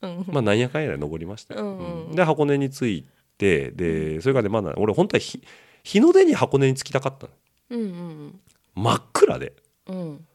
[0.03, 0.33] ー うん。
[0.33, 1.55] まあなんやかんやで登りました。
[1.55, 2.05] よ、うんうん。
[2.09, 2.15] うん。
[2.15, 3.07] で箱根に着い
[3.39, 5.43] てでそれからねまだ俺本当は日
[5.83, 7.33] 日の出に箱根に着きたかったの。
[7.71, 8.41] うんうん
[8.75, 9.53] 真っ暗で。
[9.87, 10.27] うん。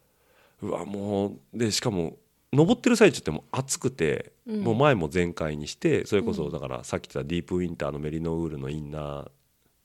[0.61, 2.17] うわもうでしかも
[2.53, 4.61] 登ってる最中ってもう暑くて、うん。
[4.61, 9.29] もう前も全開にしてそれこそだからさっき言ったディープウィンターのメリノウールのインナー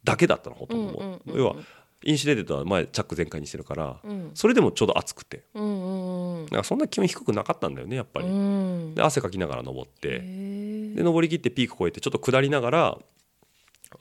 [0.05, 1.57] だけだったのほとんど、うんうん要は
[2.05, 4.31] Insulated は前チャック全開にしてるから、うん。
[4.35, 5.45] それでもちょうど暑くて。
[5.55, 6.45] うんうんうん。
[6.47, 8.95] だからそんな気温低くなかったんだよねやっぱり、うん。
[8.97, 12.99] で汗かきながら登って、で登り切ってピーク越えてちょっと下りながら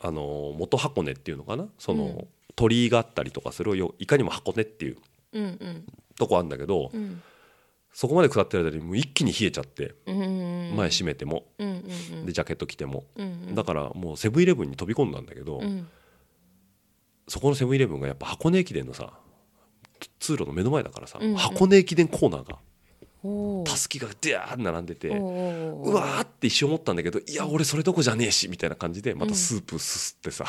[0.00, 1.66] あの元箱根っていうのかな？
[1.78, 2.28] その、うん。
[2.54, 4.98] 鳥居があったりとかするよいかにも箱根っていう
[5.32, 5.84] うんうん。
[6.18, 7.22] とこあるんだけど、うん。
[7.92, 10.76] そこまで下ってる間にもう一気に冷えちゃってうんうん。
[10.76, 11.74] 前閉めても、うんうん
[12.20, 12.26] うん。
[12.26, 13.54] でジャケット着ても、うんうん。
[13.54, 15.88] だからもうセブンイレブンに飛び込んだんだけど、うん。
[17.28, 19.12] そこのセブンイレブンがやっぱ箱根駅伝のさ
[20.18, 21.36] 通路の目の前だからさ、うんうん。
[21.36, 22.58] 箱根駅伝コーナーが
[23.64, 25.08] たすきがデャー並んでて。
[25.08, 30.44] うわーって一瞬思ったんだけどいや俺それどこじゃねえしみたいな感じでまたスープすすってさ、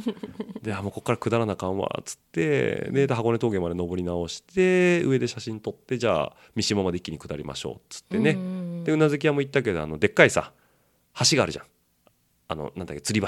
[0.62, 8.42] であもうこっから下らなあかんわっつってで箱根峠まで登り直して上で写真撮ってじゃあ三島まで一気に下りましょうっつってね、うんう
[8.80, 8.84] ん。
[8.84, 10.52] でうなずき屋も行ったけどあのでっかいさ
[11.30, 11.64] 橋があるじゃん。
[12.50, 13.26] あのなんだっけ吊り橋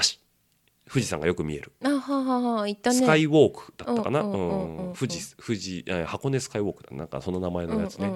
[0.91, 2.97] 富士山がよく見える、あははは行ったね。
[2.97, 7.05] スカイウォークだったかな、うん富士富士えー箱根スカイウォークだな。
[7.05, 8.13] んかその名前のやつね、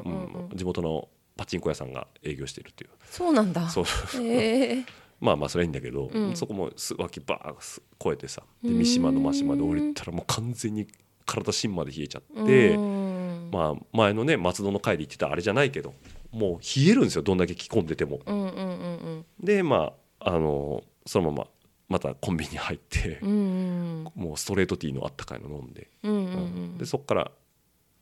[0.54, 1.08] 地元の
[1.38, 2.90] パチンコ屋さんが営業してるっていう。
[3.10, 3.70] そうなんだ。
[3.70, 3.86] そう。
[4.22, 4.86] へえ。
[5.22, 6.36] まあまあそれはいいんだけど、うん。
[6.36, 10.88] そこもす脇バーッ越えてさで三島の真島で降りたらもう完全に
[11.26, 13.50] 体芯まで冷えちゃって、うん。
[13.54, 15.94] まあ前のね松戸の会で言ってたあれじゃないけど
[16.32, 18.20] もう冷えるんですよどんだけ着込んでても。
[18.26, 19.26] うんうんうん。
[19.40, 21.48] でまああのそのまま
[21.88, 24.04] またコンビニ入ってうんう、ん。
[24.16, 26.76] もうストレートティーのあったかいの飲んで、うんうんううん。
[26.76, 27.32] んでそっから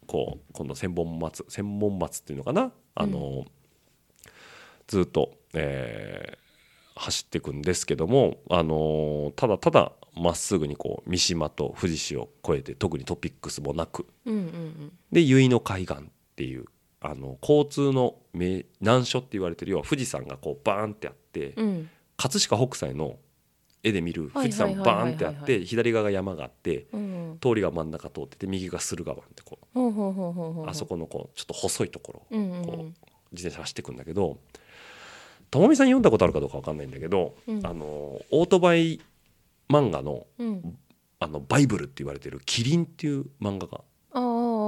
[0.07, 2.71] こう今度千本松千本松っていうのかな？
[2.95, 3.45] あの、
[4.87, 6.43] ずっと、えー
[6.95, 14.05] 走っていくんですけども、あのただただまっすぐにこう三島と富士市を越えて特にトピックスもなく。
[14.27, 15.99] うんうんで由比の海岸っ
[16.35, 16.65] ていう
[17.01, 21.89] あの交通の名難所って言われてるよう富士山がこうバーンってあって、うん。
[22.15, 23.17] 葛飾北斎の
[23.83, 27.37] 絵で見るはい富士山バーンってあって左側が山があってうん。
[27.41, 32.37] 通りが真ん中通ってて右が駿河湾ってこうあそこのこうちょっと細いところこう
[33.31, 34.37] 自転車走っていくんだけど
[35.51, 37.65] ともみさん読んだことあるかどうかわかんないんだけど、うん。
[37.65, 39.01] あのオートバイ
[39.69, 40.77] 漫画のうん。
[41.19, 43.81] あのバイブルって言われてる「キリン」っていう漫画が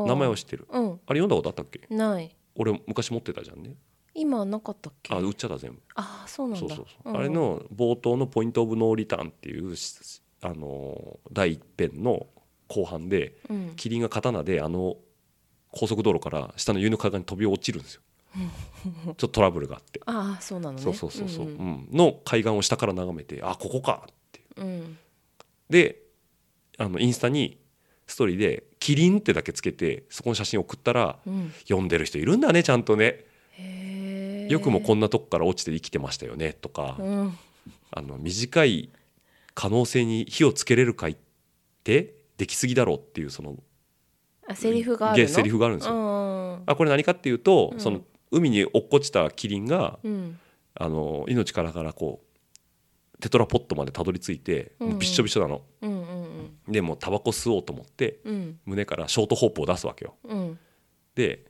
[0.08, 0.65] 名前を知ってる？
[0.71, 0.99] うん。
[1.06, 1.86] あれ読んだことあったっけ？
[1.93, 2.34] ない。
[2.56, 3.75] 俺昔持ってたじゃんね
[4.15, 5.13] 今なかったっけ？
[5.13, 5.82] あ売っちゃった全部。
[5.95, 6.60] ああそうなんだ。
[6.62, 7.17] そうそうそう、ん。
[7.17, 12.28] あれの冒頭の「ポイント・オブ・ノー・リターン」っていうしあの第一編の
[12.67, 13.73] 後半でうん。
[13.75, 14.97] キリンが刀であの
[15.71, 18.01] 高速道路から下の湯の海岸に飛び落ちるんですよ。
[18.36, 20.82] ちょっとトラブルがあって、ああそうなのね。
[20.82, 21.89] そうそうそうそう、んうん。
[21.91, 24.62] の海岸を下から眺めてあここかっていう。
[24.62, 24.97] うん。
[25.69, 26.01] で
[26.78, 27.58] あのインスタに
[28.08, 31.51] ストーリーで「キリン」ってだけつけてそこの写真送ったらうん。
[31.63, 33.06] 読んでる人いるんだねちゃんとね。
[33.06, 33.25] へ
[33.60, 33.85] え
[34.49, 37.38] よくもこんなとこから落ちて生きてましたよねとか、うん。
[37.91, 38.89] あの短い
[39.53, 41.17] 可能性に火をつけれるかいっ
[41.84, 43.55] てできすぎだろうっていうその
[44.47, 45.95] あセリフがあるセリフがあるんですよ。
[45.95, 47.79] よあこれ何かっていうと、うん。
[47.79, 50.39] その海に落っこちたキリンがうん。
[50.77, 54.91] あの命からがらこうテトラポットまでたどり着いて、うんうん。
[54.91, 55.62] もうびっしょびしょなの。
[55.81, 56.03] うんう
[56.69, 56.71] ん。
[56.71, 58.60] でもうタバコ吸おうと思ってうん。
[58.65, 60.15] 胸からショートホープを出すわけよ。
[60.25, 60.60] うん。
[61.15, 61.45] で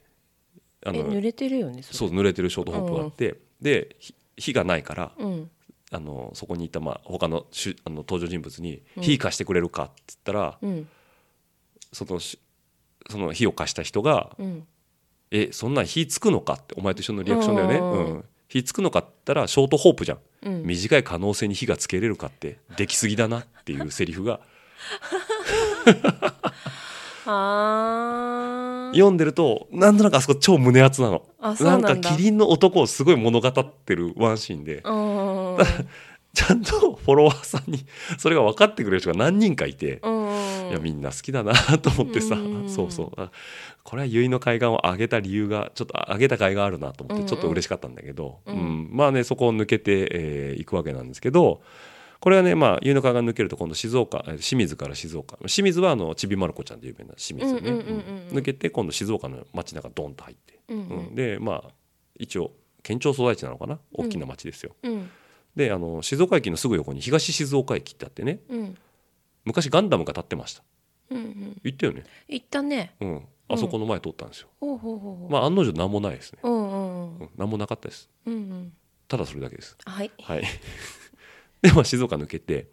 [0.86, 5.50] あのえ濡れてるよねそう濡れてるショートホープがあって、でひ火がないからうん。
[5.92, 9.04] あのそこにいた、まあ、他のしゅあの登場人物に「うん。
[9.04, 10.88] 火貸してくれるか?」って言ったら、うん。
[11.94, 12.40] そのし
[13.10, 14.68] その火を貸した人がうん
[15.32, 17.76] 「えそんなん火つくのか?」ってお前と一緒のリアクションだよね？
[17.78, 18.16] うん。
[18.16, 18.26] うん。
[18.48, 20.20] 火つくのかって言ったらショートホープじゃん。
[20.44, 20.64] うん。
[20.64, 24.40] 短い可能性に火がつけれるかってできすぎだなっていうセリフが
[28.94, 31.24] 読んでるとなんとなくあそこ超胸熱なの。
[31.60, 31.96] なんだ。
[31.96, 34.82] かキリンの男をすごい物語ってるワンシーンで。
[34.84, 35.58] うん。
[36.36, 37.86] ちゃんとフォロワーさんに
[38.18, 40.70] それが分かってくれる人が何人かいて、うん。
[40.70, 42.70] いやみんな好きだなと思ってさ、うん。
[42.70, 43.12] そうそう。
[43.16, 43.32] あ
[43.84, 47.24] これは結の海岸を上げた理由がちょっと上げた甲斐があるなと思っうん。
[47.24, 48.58] てちょっと嬉しかったんだけど、ううん。
[48.58, 51.62] んまあねそこを抜けてい、えー行くわけなんですけど
[52.26, 55.38] これはねまあ結の海岸抜けると今度静岡えー清水から静岡。
[55.42, 58.36] 清水はあのちびまる子ちゃんで有名な清水ね、うんうんうんうんうん。
[58.36, 61.14] 抜けて今度静岡の街中ドンと入って、うんうん。
[61.16, 61.72] でまあ
[62.18, 63.78] 一応県庁所在地なのかな？
[63.94, 64.76] 大きな町ですよ。
[64.82, 65.08] うん。
[65.56, 68.40] であの静岡駅のすぐ横に東静岡駅ってあってね。
[68.50, 68.76] うん。
[69.44, 70.64] 昔ガンダムが建ってました。
[71.12, 71.62] うんうん。
[71.64, 72.06] 行ったよね。
[72.28, 72.96] 行ったね。
[73.02, 73.22] うん。
[73.48, 74.48] あそこの前通ったんですよ、
[75.30, 77.18] まあ案の定何もないですね、うんうんうん。
[77.20, 78.10] うん、何もなかったです。
[78.26, 78.74] うんうん。
[79.08, 79.78] ただそれだけです。
[79.86, 80.12] はい。
[80.20, 80.44] はい
[81.66, 82.68] でまあ静岡抜けて、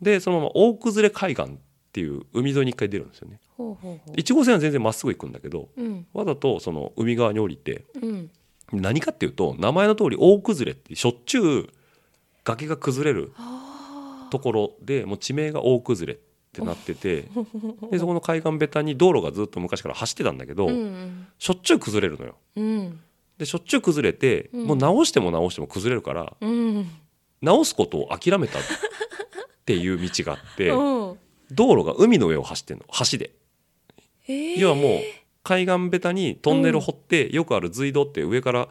[0.00, 1.46] でそのまま大崩海岸っ
[1.92, 3.40] ていう海沿いに一回出るんですよね。
[3.56, 4.16] ほうほうほう。
[4.16, 6.06] 1号線は全然まっすぐ行くんだけどうん。
[6.12, 8.30] わざとその海側に降りてうん。
[8.72, 11.66] 何かっていうと名前の通り大崩れってしょっちゅう
[12.44, 17.28] 崖が崩れるあところでもう地名が大崩れってなってて
[17.90, 21.26] でそこの海岸ベタに道路がずっと昔から走ってたんだけど、ーうん。
[21.38, 22.36] しょっちゅう崩れるのよ。
[22.56, 23.00] うん。
[23.38, 24.66] でしょっちゅう崩れて、うん。
[24.66, 26.90] もう直しても直しても崩れるからうん
[27.46, 28.62] 直すことを諦めたっ
[29.64, 31.18] ていう道があって うん。
[31.52, 33.30] 道路が海の上を走ってんの橋で。
[34.26, 34.58] えー。
[34.58, 35.00] 要はもう
[35.44, 38.68] 海岸ベタにトンネル掘って、よくある隧道って上から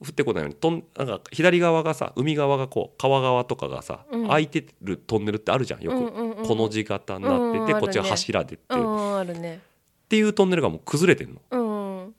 [0.00, 4.28] 降ってこないようにとんなんか左側がさ海側がこう川側とかがさ、うん。
[4.28, 8.10] 開いてるトンネルってあるじゃんよく、うんうんうんこの字型になってて、うんこっちがあるね。
[8.10, 8.80] 柱でって、っう。
[8.80, 9.60] んあるね。
[10.08, 11.40] ていうトンネルがもう崩れてんの。
[11.50, 11.56] う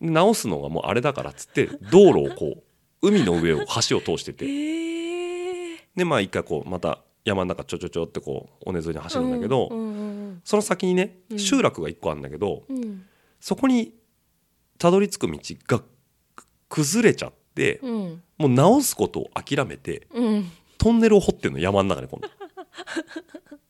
[0.02, 0.08] ん。
[0.08, 2.58] で直すのがもうあれだからっつって道路をこ
[3.02, 5.13] う海の上を橋を通してえてー
[5.96, 9.70] でまあ一回こうまた山の中ちょちょちょってこう尾根沿いに走るんだけど、
[10.44, 11.40] その先にねうん。
[11.40, 12.64] 集落が一個あるんだけど、
[13.40, 13.94] そこに
[14.78, 18.22] たどり着く道がく崩れちゃって、うん。
[18.38, 20.52] もう直すことを諦めてうん。
[20.78, 22.30] トンネルを掘ってんの山の中で今度、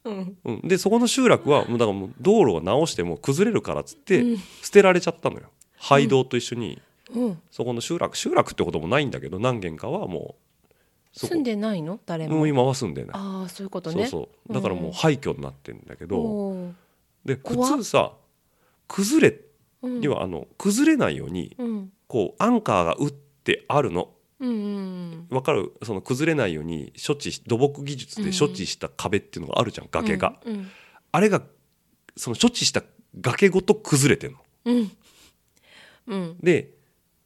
[0.05, 0.37] うん。
[0.45, 4.37] うん、でそこの集落はもうだからもう道路を直しても崩れるからっつってうん。
[4.37, 5.49] 捨てられちゃったのよ。
[5.77, 6.81] 廃道と一緒に。
[7.13, 7.39] うん。
[7.51, 10.52] そこの集落集落ってこともないんだけど何軒かはもう
[11.13, 11.99] 住んでないの？
[12.05, 12.37] 誰も。
[12.37, 14.07] もう今は住んでない、ああそういうことね。
[14.07, 14.53] そうそう。
[14.53, 16.71] だからもう廃墟になってんだけど、
[17.23, 18.13] で普通さ
[18.87, 19.39] 崩れ
[19.83, 20.01] うん。
[20.01, 21.91] 要はあの崩れないようにうん。
[22.07, 24.09] こうアンカーが打ってあるの。
[24.39, 25.71] うんうんわかる？
[25.83, 30.69] その崩れないように処置し土木技術で処置した壁っていうのがあるじゃん崖が、うん。
[31.11, 31.41] あれが
[32.17, 32.83] その処置した
[33.21, 34.39] 崖ごと崩れてんの。
[34.65, 34.91] うん。
[36.07, 36.37] うん。
[36.41, 36.71] で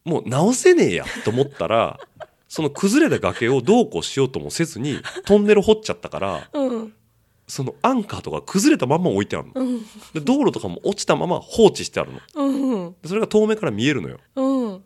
[0.06, 2.00] もう直せねえやと思ったら
[2.48, 6.94] その崩れた崖をどうこうしようともせずに トンネル掘っちゃったからうん。
[7.50, 9.62] そのアンカーとか崩れたまんま置いてあるの。
[9.62, 9.80] うん。
[10.14, 12.20] で道路とかも落ちたまま放置してあるの。
[12.36, 14.18] うんでそれが遠目から見えるのよ。
[14.36, 14.44] うん。
[14.44, 14.84] も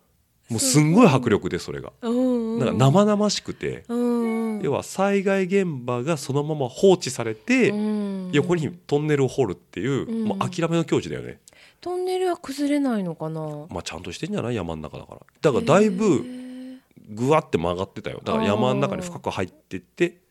[0.57, 1.91] うすんごい迫力でそれが。
[2.03, 8.29] うんなんか生々しくてうん要は災害現場がそのまま放置されてうん。
[8.31, 10.23] 横にトンネルを掘るっていううん。
[10.25, 11.39] もう諦めの境地だよね。
[11.79, 13.41] トンネルは崩れないのかな？
[13.71, 14.55] まあちゃんとしてんじゃない？
[14.55, 15.19] 山の中だから。
[15.41, 16.50] だからだいへぶー
[17.11, 18.21] ぐわって曲がってたよ。
[18.23, 20.21] だから山の中に深く入ってって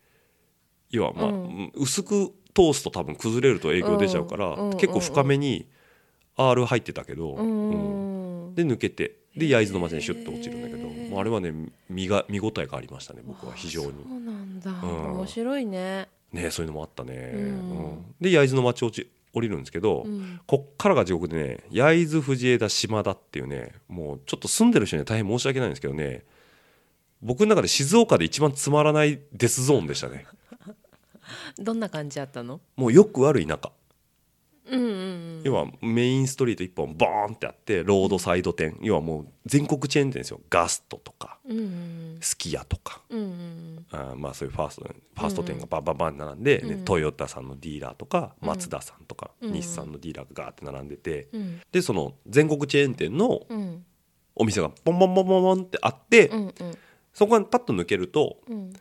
[0.90, 1.72] 要はまあ、うん。
[1.74, 4.76] 薄く通すと多分崩れると影響出ちゃうから、うん。
[4.76, 5.68] 結構深めに
[6.36, 8.50] R 入ってたけど、ううん。
[8.50, 11.10] んで抜けてで焼津の町にシュッと落ちるんだけど、へー。
[11.10, 11.52] もうあれはね
[11.88, 13.92] 見が見応えがありましたね僕は非常に。
[14.08, 14.70] そうなんだ。
[14.70, 15.12] うん。
[15.18, 16.08] 面白いね。
[16.32, 17.40] ねそういうのもあったね、うん。
[17.40, 17.48] う
[17.92, 18.14] ん。
[18.20, 20.40] で焼津の町落ち降りるんですけど、うん。
[20.46, 26.24] こっからが地獄でね焼津藤枝島田っていうねもうちょっと住んでる人には大変申し訳ないんですけどね
[27.22, 30.26] 僕の中で静岡で一番つまらないデスゾーンでしたね。
[31.58, 32.60] どんな感じだったの？
[32.76, 33.70] もうよくある田舎
[34.70, 35.42] うんうん。
[35.44, 38.78] 要はメインストリート1本ボーンってあってロードサイド店。
[38.80, 40.40] 要はもう全国チェーン店ですよ。
[40.48, 42.18] ガストとかうんうん。
[42.20, 43.02] すき家とか。
[43.10, 46.84] うんうんあーまあそういうファーストファースト店がバンバンバン並んで、ねうん。
[46.84, 48.48] トヨタさんのディーラーとかうん。
[48.48, 51.60] マツダさんとか、うん日産のディーラーがガーって並んでて、うん。
[51.72, 53.84] でその全国チェーン店のうん。
[54.36, 56.52] お店がボンボンボンボンボンってあって、うんうん
[57.20, 58.72] そこがパッと抜けるとうん。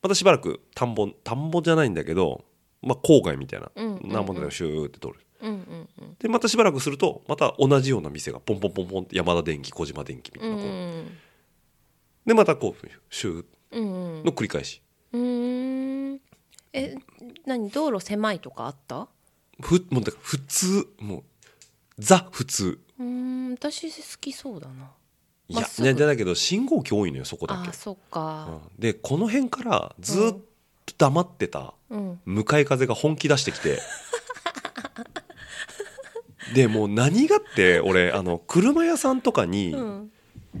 [0.00, 2.44] またしばらく田んぼ田んぼじゃないんだけど、
[2.80, 4.12] まあ、郊外みたいな、うんうんうん。
[4.12, 5.14] なんぼでシューって通る。
[5.40, 6.16] うんうんうん。
[6.20, 10.68] でまたしばらくするとまた同じような店がポンポンポンポンって山田電機小島電機みたいな、こう。
[12.24, 14.24] でまたこうシューうんうん。
[14.24, 14.80] の繰り返し。
[15.12, 16.20] うん。
[16.72, 16.94] え
[17.46, 17.68] 何？
[17.70, 19.08] 道路狭いとかあった？
[19.60, 21.22] ふもうだから普通もう
[21.98, 22.78] ザ普通。
[23.00, 24.92] うん私好きそうだな
[25.48, 25.88] いやまっすぐ。
[25.88, 27.70] いやだけど信号機多いのよそこだけ。
[27.70, 28.48] あ、そっか。
[28.50, 28.80] うん。
[28.80, 30.40] でこの辺からずっと
[30.98, 32.20] 黙ってたうん。
[32.24, 33.78] 向かい風が本気出してきて。
[36.54, 40.10] でもう何がって俺あの車屋さんとかに、うん。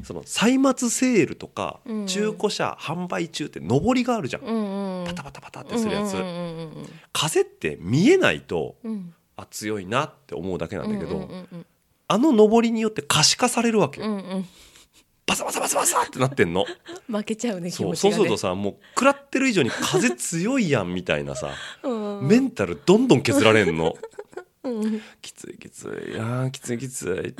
[0.04, 2.06] その歳末セールとか、うん。
[2.06, 8.92] 中古車販売中って上りがあるじゃん、うんうんパタパタパタってするやつ、うんうん風って見えないとうん。
[8.92, 11.24] うんあ強いなって思うだけなんだけど、うんう
[11.56, 11.66] ん。
[12.08, 14.48] あの上りによって可視化されるわけよ、うんうん
[15.28, 16.64] バサバサバサバサってなってんの。
[17.06, 18.16] 負けちゃうね気そう持ちがね。
[18.16, 21.50] そうするとさもう食らってる以上に風強いやんみたいなさ。
[21.82, 22.26] うん。
[22.26, 23.96] メンタルどんどん削られんの。
[24.64, 25.02] うん。
[25.22, 26.18] きついきつい。
[26.18, 27.38] あーきついきついって。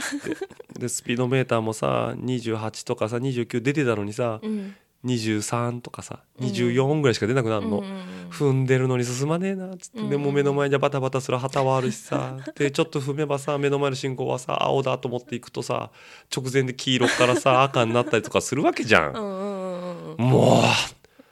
[0.78, 12.36] でスピードメーターもさ28とかさ29出てたのにさうん23とかさ24ぐらいしか出なくなるの、うんうん踏んでるのに進まねえなっつって、うんでもう目の前にはバタバタする旗はあるしさ。
[12.56, 15.90] でちょっと踏めばさ目の前の信号はさ青だと思っていくとさ
[16.34, 19.08] 直前で黄色からさ赤になったりとかするわけじゃ。
[19.08, 20.62] うんんうんうんも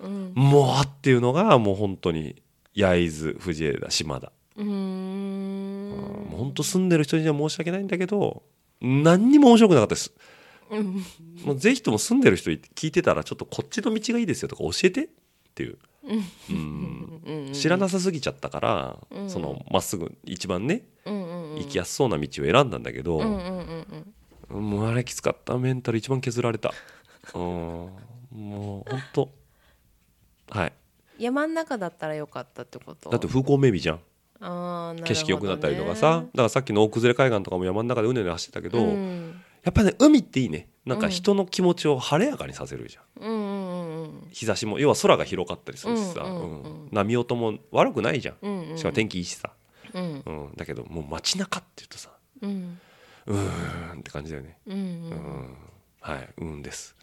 [0.00, 0.32] うん。
[0.34, 2.36] うもうっていうのがもう本当に
[2.74, 6.28] 焼津藤枝島田、うーん。
[6.30, 8.42] 本当住んでる人には申し訳ないんだけど
[8.80, 10.12] 何にも面白くなかったです。
[10.70, 11.04] うん
[11.44, 15.08] もうぜひとも住んでる人聞いてたらちょっとこっちの道がいいですよとか教えてっ
[15.54, 15.78] ていう。
[16.04, 17.20] うん。
[17.26, 23.86] うん知らなさすぎちゃったから、うんそのまっすぐ一番ね行きやすそうな道を選んだんだけど、うんうんうん
[24.50, 25.58] うんもうあれきつかった。
[25.58, 26.72] メンタル一番削られた。
[27.34, 27.40] うん。
[27.40, 27.90] も
[28.86, 29.30] うほんと。
[30.50, 30.72] はい。
[31.18, 33.10] 山ん中だったらよかったってこと？
[33.10, 34.00] だって風光明媚じゃん。
[34.38, 35.08] あーなるほどね。
[35.08, 39.25] 景色良くなったりとかさ、だからさっきの大崩れ海岸とかも山の中でうねうね走ってたけど、うん
[39.66, 40.68] やっぱりね海っていいね。
[40.86, 43.28] なんか人の気持ちを晴れやかにさせるじゃん。
[43.28, 46.88] うんうんうん日差しも要は空が広かったりするしさ、うんうんうんうん。
[46.92, 48.78] 波音も悪くないじゃん、うんうん。
[48.78, 49.50] しかも天気いいしさ、
[49.92, 50.22] うん。
[50.24, 52.10] うん、だけどもう街中っていうとさ
[52.40, 52.78] うん。
[53.26, 54.58] うーんって感じだよね。
[54.66, 54.80] うんうん。
[54.80, 55.56] うん。
[56.00, 56.28] はい。
[56.38, 56.94] うんです。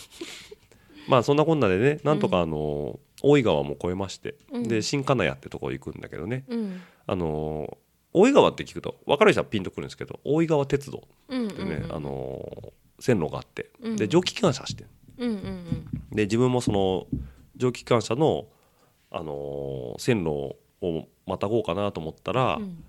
[1.06, 4.68] まあそんなこんなでねなんとかあの、大井川も越えまして、うん。
[4.68, 6.44] で新金谷ってとこ行くんだけどね。
[6.48, 6.80] うん。
[7.06, 7.76] あの
[8.12, 14.84] 大井川って聞くと分かる人はピンとくるんですけど大井川鉄道うんってね、うんあの線路があってうんで蒸気機関車走って
[16.12, 17.06] で自分もその
[17.56, 18.46] 蒸気機関車の、
[19.10, 22.82] あの線路をまたごうかなと思ったら、うん。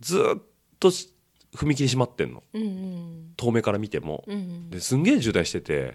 [0.00, 0.42] ずっ
[0.80, 1.12] とし
[1.54, 2.42] 踏切閉まってんの。
[3.36, 4.24] 遠目から見ても。
[4.26, 5.92] うんですんげえ渋滞してて、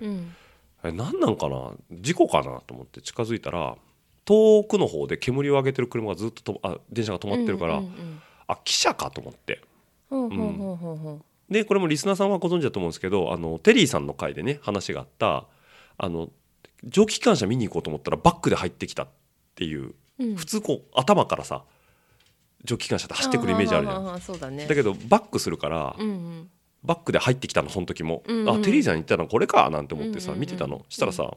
[0.84, 1.72] う何なんかな？
[1.92, 3.76] 事故かなと思って近づいたら
[4.26, 9.62] 遠くの方で煙を上げてる車がずっととあ電車が止まってるから、うんうんあ汽車かと思って。
[11.50, 15.46] でこれもリスナーさんはご存知だと思うんですけどあのテリーさんの回でね話があった
[15.98, 16.30] あの
[16.84, 19.08] 蒸気機関車見に行こうと思ったらバックで入ってきたっ
[19.56, 20.36] ていう、ううん。
[20.36, 21.64] 普通こう頭からさ
[22.64, 24.16] 蒸気機関車って走ってくるイメージあるじゃん。
[24.16, 24.68] んそうだね。
[24.68, 26.50] だけどバックするから、うんうん。
[26.84, 28.50] バックで入ってきたのその時も、うんうん。
[28.50, 30.86] あテリーさん言ったのこれかなんて思ってさ、見てたの。
[30.90, 31.34] したらさ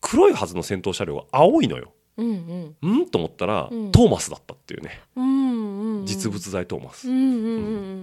[0.00, 1.92] 黒いはずの先頭車両が青いのよ。
[2.16, 2.96] うんうん。
[3.02, 3.06] ん？
[3.10, 3.92] と思ったら、うん。
[3.92, 5.00] トーマスだったっていうね。
[5.16, 6.06] うんうんうん。
[6.06, 7.58] 実物大トーマス、うんうんうんう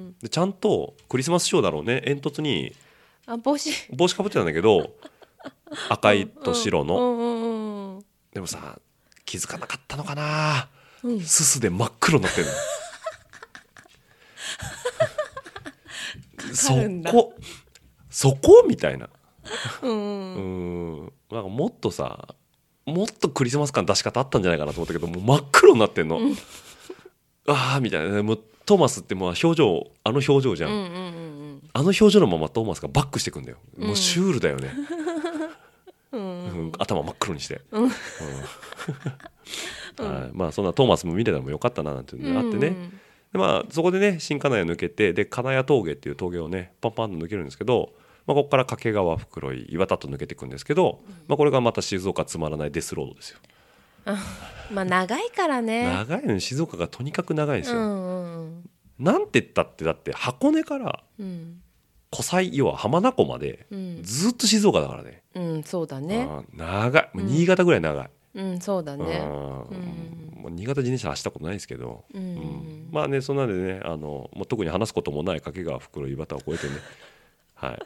[0.09, 0.15] ん。
[0.21, 2.01] でちゃんとクリスマスショーだろうね。
[2.05, 2.73] 煙突に
[3.25, 3.71] あ帽子。
[3.91, 4.93] 帽子かぶってたんだけど
[5.89, 8.79] 赤いと白の、うんうんうんでもさ
[9.25, 10.67] 気づかなかったのかな。
[11.03, 11.21] うん。
[11.21, 12.53] すすで真っ黒になって るの
[16.53, 16.73] そ
[17.11, 17.33] こ
[18.09, 18.65] そこ？
[18.67, 19.09] みたいな。
[19.81, 21.01] うん。
[21.31, 22.35] なんかもっとさ
[22.85, 26.19] もっとクリスマス感出し方あったんじゃないかなと思ったけどもう真っ黒になってんの、
[27.47, 28.23] ああみたいな。
[28.23, 31.23] もうトーマスってもう表情あの表情じゃん、うんうんうん
[31.75, 33.87] あの表情のままトーマスがバックしてくんだよ、うん。
[33.87, 34.71] もうシュールだよね、
[36.13, 36.21] うん。
[36.21, 36.27] うう
[36.65, 37.91] んん頭真っ黒にして、うん。
[40.37, 42.89] まあそんなトーマスも見れたのもよかったななんていうのがあってね、うん。
[43.33, 47.91] でまあそこでね新金谷抜けてで金谷峠っていう峠をねパンパンと抜けるんですけど、
[48.25, 53.39] まあ、ここから掛川袋井岩田と抜けていくんですけど、まあ、これがまた静岡つまらないデスロードですよ、
[54.71, 55.85] まあ長いからね。
[55.85, 58.35] 長いのに静岡がとにかく長いんですよ、うんうん。
[58.35, 58.69] うん
[58.99, 61.59] なんて言ったってだって箱根からうん。
[62.11, 63.99] 湖西要は浜名湖までうん。
[64.03, 66.27] ずっと静岡だからね、うんそうだね。
[66.55, 67.09] 長い。
[67.15, 69.19] 新潟ぐらい長い、うんそうだね。
[70.45, 70.55] うん。
[70.55, 72.35] 新潟自転車走ったことないですけど、ううん。
[72.35, 76.79] んまあねそんなんでねあのもう特に話すこともない掛川袋井端を越えてね。
[77.55, 77.79] はい、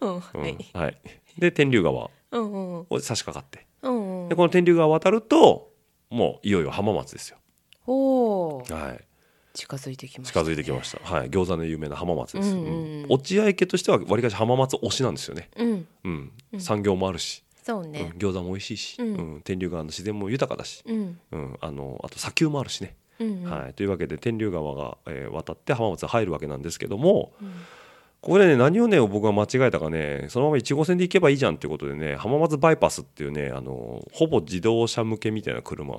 [0.00, 0.56] うんうんはい。
[0.72, 1.00] はい、
[1.38, 2.86] で天竜川うんうん。
[2.90, 3.66] を差し掛かって。
[3.82, 4.28] うんうん。
[4.28, 5.70] でこの天竜川を渡ると
[6.10, 7.38] もういよいよ浜松ですよ、
[7.86, 8.72] おー。
[8.74, 9.04] はい、
[9.52, 12.66] 近づいてきました近づいてきました、はい、餃子の有名な浜松です、うんうん。
[12.66, 13.02] うん。
[13.02, 15.86] うん落合家としてはわりかし浜松推しなんですよね、うん。
[16.04, 16.32] うん。
[16.52, 16.60] うん。
[16.60, 19.14] 産業もあるし、うんそうね餃子も美味しいし、うん。
[19.14, 19.40] うん。
[19.42, 21.18] 天竜川の自然も豊かだし、うん。
[21.32, 27.52] うん、あのあと砂丘もあるしね、うんはい、というわけで天竜川が、えー渡って浜松に入るわけなんですけどもうん
[28.24, 35.94] ここでね何をね僕が間違えたかねそのまま1号線で行けばいいじゃんっていうことでね浜松バイパスっていうねあのほぼ自動車向けみたいな車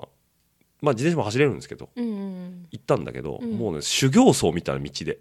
[0.81, 3.51] まあ自転車も走れるんですけどうんうん行ったんだけど、うん。
[3.57, 5.19] もうね修行僧みたいな道で、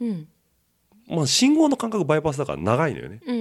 [0.00, 0.28] うん。
[1.08, 3.36] まあ、信号の間隔バイパスだから長いのよね、うん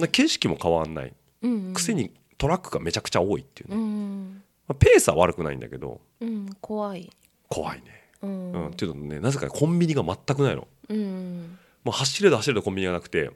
[0.00, 1.12] うん景色も変わんない。
[1.42, 7.10] うんくせにトラックがめちゃくちゃ多いっていうね、うんまあ、ペースは悪くないんだけどうん怖い。
[7.48, 7.84] 怖いね、
[8.22, 8.52] うん。
[8.52, 10.66] うんっていうのねなぜかコンビニが全くないの。
[10.88, 13.30] うんもう走れど走れどコンビニがなくて。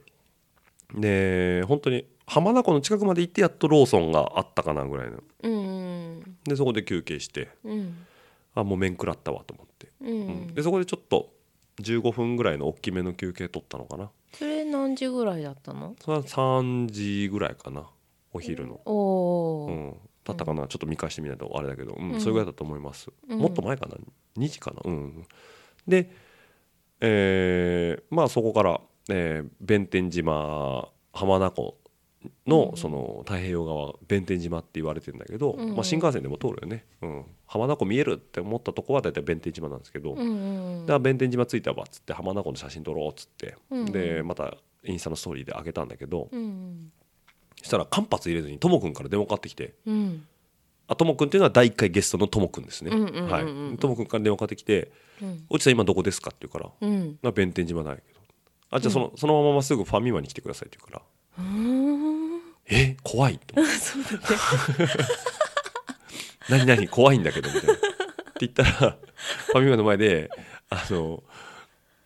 [0.93, 5.19] で本当に浜名湖の近くまで行ってやっとローソンがあったかなぐらいの。
[5.45, 7.49] うんでそこで休憩して。
[7.63, 8.07] うん。
[8.57, 10.29] あもう麺食らったわと思って、ううん。
[10.51, 11.33] んでそこでちょっと
[11.81, 14.11] 15分ぐらいの大きめの休憩取ったのかな。
[14.35, 15.95] それ何時ぐらいだったの？
[16.05, 17.87] それは3時ぐらいかな
[18.33, 22.11] お昼の、おおうん、だったかな、ちょっと見返してみないとあれだけど、うん。
[22.15, 22.21] うん。
[22.21, 23.39] それぐらいだと思います、うん。
[23.39, 23.95] もっと前かな
[24.37, 24.81] ？2時かな？
[24.85, 25.25] うん。
[25.87, 26.11] で
[27.01, 31.77] えーまあそこから、えー弁天島浜名湖
[32.47, 32.77] のうん。
[32.77, 46.91] その太平洋側弁天島って言われてるんだけど、うんまあ、新幹線でも通るよね、うん、浜名湖見えるって思ったとこは大体弁天島なんですけど、うんうんだから弁天島着いたわっつって浜名湖の写真撮ろうっつって、うんでまたインスタのストーリーで上げたんだけど、うん。
[47.59, 49.75] そしたら間髪入れずにともくんから電話かかってきて。
[49.87, 50.27] うん
[50.93, 52.91] あともくんっていうのは第1回ゲストのともくんですね。
[53.79, 54.91] ともくんから電話かかってきて
[55.23, 58.19] うん「おちさん今どこですか?」って言うからうん「な弁天島ないけど」
[58.71, 61.03] あじゃあその,、そのまままっすぐファミマに来てくださいって言うから。
[61.39, 61.45] うー
[62.39, 62.97] ん「え？
[63.05, 64.19] 怖い?」って思ってそうだね
[66.51, 66.89] 「何何？
[66.89, 67.75] 怖いんだけど」みたいな。
[67.75, 67.83] って
[68.41, 68.71] 言ったら
[69.47, 70.29] ファミマの前で
[70.71, 71.23] あの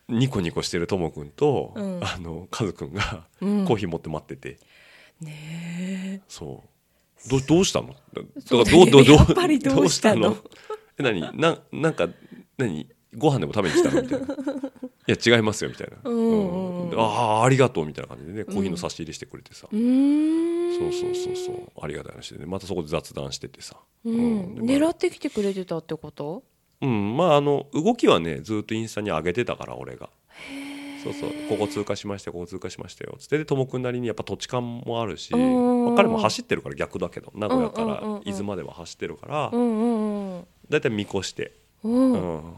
[0.09, 1.99] ニコニコしてるともくんと、うん。
[2.03, 3.65] あのカズくんがうん。
[3.65, 4.59] コーヒー持って待ってて、
[5.21, 6.69] ねそう
[7.27, 7.89] どどうしたの？
[8.13, 10.37] だだからどうどうどうやっぱりどうしたの？
[10.97, 11.21] え何？
[11.37, 12.07] ななんか
[12.57, 12.87] 何？
[13.17, 14.01] ご飯でも食べに来たの？
[14.01, 14.27] みたいな。
[15.07, 16.99] いや違いますよみたいな、うんうんうん。
[16.99, 20.79] ああありがとうみたいな感じでねコーヒーの差し入れしてくれてさ、えうーん。
[20.79, 21.71] そうそうそうそう。
[21.79, 22.45] ありがたい話でね。
[22.47, 24.55] またそこで雑談しててさ、うん。
[24.55, 26.43] 狙ってきてくれてたってこと？
[26.81, 27.15] うん。
[27.15, 30.09] まああの動きはねずっとインスタに上げてたから俺が
[31.05, 31.29] そうそう。
[31.49, 33.15] ここ通過しましたよここ通過しましたよ。
[33.19, 41.51] つってでともくんなりにやっぱ土地勘もあるし、うんまあ彼も走ってるから逆だけど名古屋から伊豆までは走ってるからうんうんうんだいたい見越して、
[41.83, 42.13] うん。
[42.13, 42.53] うん。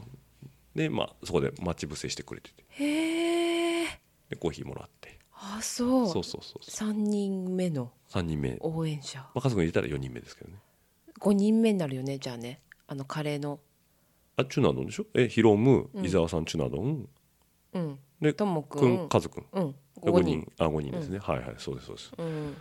[0.75, 2.63] でまあそこで待ち伏せしてくれてて。
[2.69, 3.85] へえ
[4.29, 5.17] でコーヒーもらって。
[5.33, 6.07] あそう。
[6.07, 6.71] そうそうそうそう。
[6.71, 9.25] 三人目の3人目、ま応援者。
[9.35, 10.57] あ、カズくん入れたら4人目ですけどね。
[11.19, 12.61] 五人目になるよねじゃあね。
[12.87, 13.59] あのカレーの。
[14.37, 15.05] あチュナドンでしょ？
[15.15, 16.05] えヒロムうん。
[16.05, 17.07] 伊沢さんチュナドン。
[17.73, 19.45] うんでともくくんんカズくん。
[19.53, 19.75] うん。
[20.01, 22.11] 5五人人あ5人ですね、はいはいそうですそうです。
[22.17, 22.55] うん。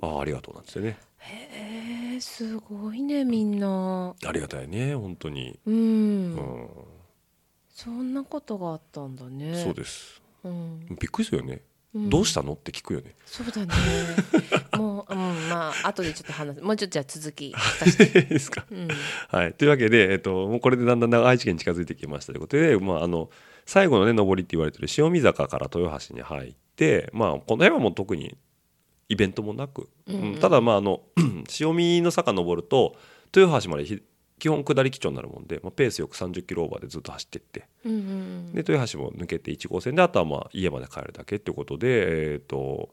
[0.00, 0.98] あありがとうなんつってね。
[1.18, 4.14] へえすごいねみんな。
[4.24, 5.58] ありがたいね本当に。
[5.66, 5.78] うん、う
[6.38, 6.68] ん、
[7.70, 9.62] そんなことがあったんだね。
[9.62, 10.22] そうです。
[10.44, 11.62] うん、びっくりするよね、
[11.94, 12.10] うん。
[12.10, 13.14] どうしたのって聞くよね。
[13.26, 13.72] そうだね。
[14.76, 15.18] もう、うん、
[15.48, 16.62] まあ後でちょっと話す。
[16.62, 17.54] もうちょっとじゃあ続き
[18.28, 18.66] ですか。
[18.70, 18.88] うん。
[19.28, 23.30] はい、というわけで、えっと、もうこれでだんだん愛知県に近づいてきましたということで、まあ、あの
[23.66, 28.36] 最後のね上りって言われてる塩見坂から豊橋に入って、まあ、この辺はもう特に
[29.08, 30.22] イベントもなく、うんうん。
[30.34, 31.02] うんただまああの
[31.60, 32.96] 塩見の坂登ると
[33.34, 34.02] 豊橋までひ
[34.38, 37.66] 基本下り基調になるもんで、まあ、ペースよく30キロオーバーでずっと走ってって。
[37.84, 42.90] うんうんで豊橋も抜けて1号線であとはまあ家まで帰るだけっていうことで、えーと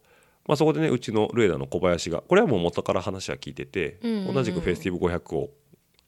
[0.47, 4.33] まあ、そこでねうちのルエダの小林がこれはもう元から話は聞いてて、うんうんうん。
[4.33, 5.51] 同じくフェスティブ500を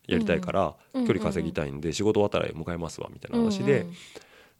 [0.07, 3.93] やりたいから距離稼ぎたいんで仕事終わったら向かいますわみたいな話で、うんうん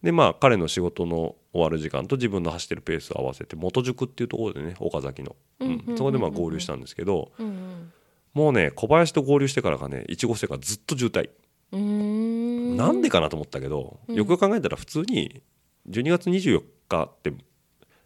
[0.06, 5.74] でまあ彼の仕事の終わる時間と自分の走ってるペースを合わせて元宿っていうところでね岡崎の、うんうん。
[5.74, 7.91] うんうんうんそこでまあ合流したんですけどうん
[8.34, 11.30] もうね小林と合流してからがね1号線がずっと渋滞。
[11.72, 12.78] うん。
[12.78, 14.16] なんでかなと思ったけど、うん。
[14.16, 15.41] よくよく考えたら普通に
[15.89, 17.34] 12月24日って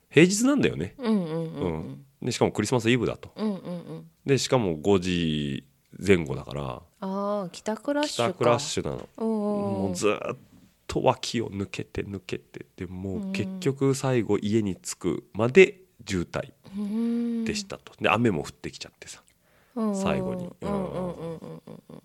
[0.10, 1.74] 平日なんだよね、うんうんうんううん。
[1.80, 3.32] んでしかもクリスマスイブだと。
[3.36, 3.58] うんうんう
[3.96, 4.06] ん。
[4.26, 8.34] でしかも5時前後だからああ帰宅ラッ帰シュか。
[8.34, 9.34] 宅ラッシュなの、うんうん
[9.86, 10.38] もうずーっ
[10.90, 17.46] と脇を抜けて抜けてでもう結局最後家に着くまで渋滞うん。
[17.46, 19.22] でしたと、で雨も降ってきちゃってさ。
[19.94, 20.50] 最後に。
[20.62, 20.70] うん。
[20.72, 21.40] うんうん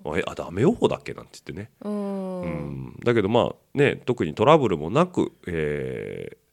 [0.04, 2.96] うん「えあダメ予報だっけ?」なんて言ってね、うん。
[3.02, 6.44] だけどまあね特にトラブルもなく、えー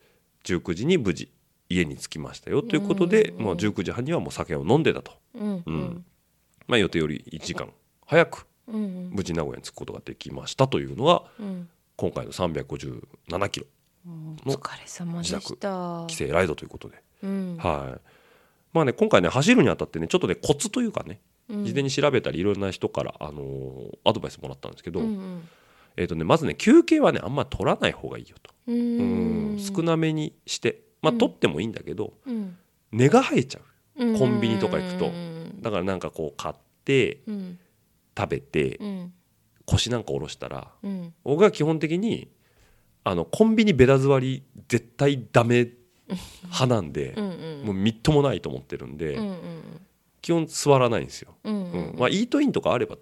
[0.43, 1.29] 19時に無事
[1.69, 6.05] 家に着きましたよということで、うんもう19時半にはもう酒を飲んでたと、うんうん。
[6.67, 7.69] まあ、予定より1時間
[8.07, 9.09] 早くうん。
[9.11, 11.69] 無事名古屋に着くことができましたというのがうん
[12.01, 13.67] 今回の357キロ
[14.47, 15.69] お疲れ様でした。
[16.01, 17.57] 規制ライドということで、うん。
[17.57, 18.01] はい。
[18.73, 21.63] まあね今回ね走るにあたってねちょっとねコツというかねうん。
[21.65, 25.47] 事前に調べたりいろんな人から、あのーアドバイスもらったんですけど、うんうん。
[25.95, 29.55] えーとね、まずね休憩はねあんま取らない方がいいよと、ううん。
[29.57, 29.59] ん。
[29.59, 31.17] 少なめにしてまあうん。
[31.19, 32.57] 取ってもいいんだけど、うん。
[32.91, 33.59] 根が生えちゃ
[33.97, 34.17] うん。
[34.17, 35.11] コンビニとか行くと。
[35.61, 37.59] だからなんかこう買ってうん。
[38.17, 39.13] 食べてうん
[39.65, 41.13] 腰なんか下ろしたらうん。
[41.23, 42.29] 僕は基本的に
[43.03, 45.69] あのコンビニベタ座り絶対ダメ
[46.43, 49.37] 派なんでう、んうんもうみっともないと思ってるんで、うんうん
[50.21, 51.95] 基本座らないんですよ、うんううん。
[51.95, 51.95] ん。
[51.97, 52.95] まあ、イートインとかあれば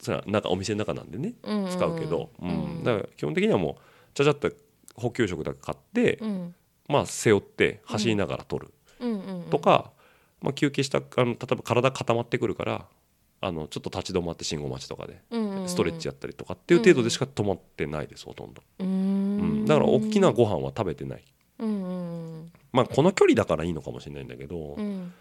[0.00, 2.48] それはなんかお店の中なんでねうん使うけど、うん。
[2.48, 4.50] うんだから基本的にはもうちゃちゃっと
[4.96, 6.54] 補給食だけ買って、うん。
[6.88, 9.14] まあ、背負って走りながら取るうんう
[9.46, 9.50] ん。
[9.50, 9.92] とか、
[10.42, 12.86] まあ、休憩したあの例えば体固まってくるから
[13.44, 15.20] あのちょっと立ち止まって信号待ちとかで
[15.66, 18.54] ストレッチやったりとかっていう程度でしか止まってないですほとん。
[18.54, 19.64] ど、ううん。
[19.64, 21.24] んだから大きなご飯は食べてない。
[21.58, 25.12] うんうんまあこの距離だからいいのかもしれないんだけど、うん。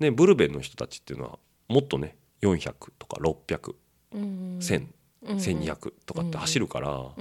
[0.00, 1.38] ね、ブルベンの人たちっていうのは
[1.68, 3.74] もっとね400とか600、
[4.12, 4.86] うん1000、
[5.22, 7.12] うん1200とかって走るから、ま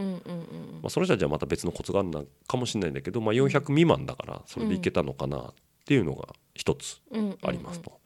[0.85, 5.53] あ、それじゃじゃあまた別のコツがあるのかもしれないんだけど、まあ、400未満だからそれでいけたのかなっ
[5.85, 7.01] ていうのが一つ
[7.41, 7.98] ありますと。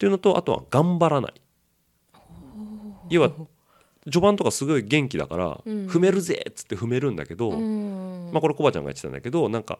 [0.00, 1.34] っていうのとあとは頑張らない。
[3.10, 3.30] 要は
[4.04, 5.86] 序盤とかすごい元気だからうん。
[5.88, 8.30] 踏めるぜっつって踏めるんだけど、うん。
[8.32, 9.78] まあ、これコバちゃんが言ってたんだけどなんか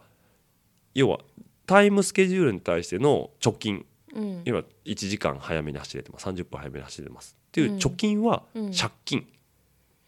[0.94, 1.20] 要は
[1.64, 3.86] タイムスケジュールに対しての貯金。
[4.14, 4.42] うん。
[4.44, 6.28] 今1時間早めに走れてます。
[6.28, 7.34] 30分早めに走れてます。
[7.48, 8.72] っていう貯金はうん。
[8.74, 9.20] 借金。
[9.20, 9.24] っ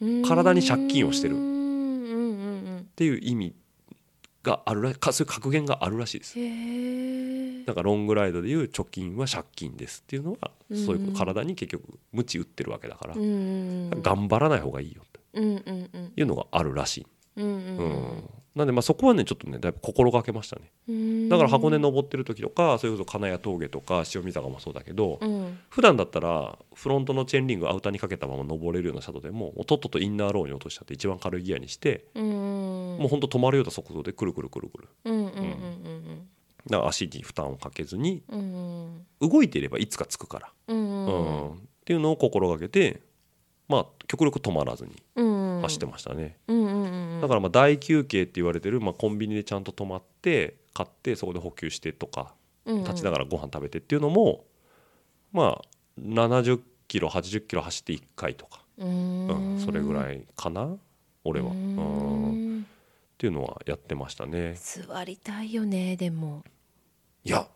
[0.02, 0.22] うん。
[0.26, 1.36] 体に借金をしてる。
[1.36, 3.54] うんうんうんていう意味
[4.43, 6.38] があるらかそういう格言があるらしいです。
[6.38, 10.86] うんからロングライドでいう貯金は借金ですっていうのはうん。
[10.86, 17.56] そういう体に結局鞭打ってるわけだからうん頑張らない方がいいよというのがあるらしい、うんううん。
[18.18, 20.70] ん、なんでまあそこはねちょっとねだいぶ心がけましたね。
[20.88, 21.28] うん。
[21.28, 25.58] だから箱根登ってる時とかそれこそ金谷峠とか塩見坂もそうだけどうん。
[25.68, 32.24] 普段だったらフロントのチェーンリングアウターにかけたまま登れるようなシャドウでもとっととインナーローに落としちゃって一番軽いギアにしてうん。
[32.98, 34.88] もうほんと止まるような速度でくるくるくるくる。
[36.70, 38.40] だから足に負担をかけずにうん
[39.20, 39.28] うん。
[39.30, 41.06] 動いていればいつかつくから、うん。
[41.06, 41.50] うん。
[41.52, 41.54] っ
[41.84, 43.02] ていうのを心がけて
[43.72, 52.34] まあ極力止まらずにうん走ってましたね、だからまあ大休憩って言われてる、まあ、コンビニでちゃんと止まって買ってそこで補給してとか
[52.66, 54.44] 立ちながらご飯食べてっていうのも
[55.32, 55.62] まあ
[56.00, 59.56] 70キロ80キロ走って1回とか、ううん。
[59.56, 60.76] んそれぐらいかな
[61.24, 62.28] 俺は、ううん。
[62.28, 62.66] っん
[63.16, 64.56] ていうのはやってましたね。
[64.56, 66.42] 座りたいよねでも。
[67.24, 67.46] いや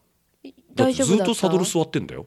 [1.03, 2.27] ずっとサドル座ってんだよ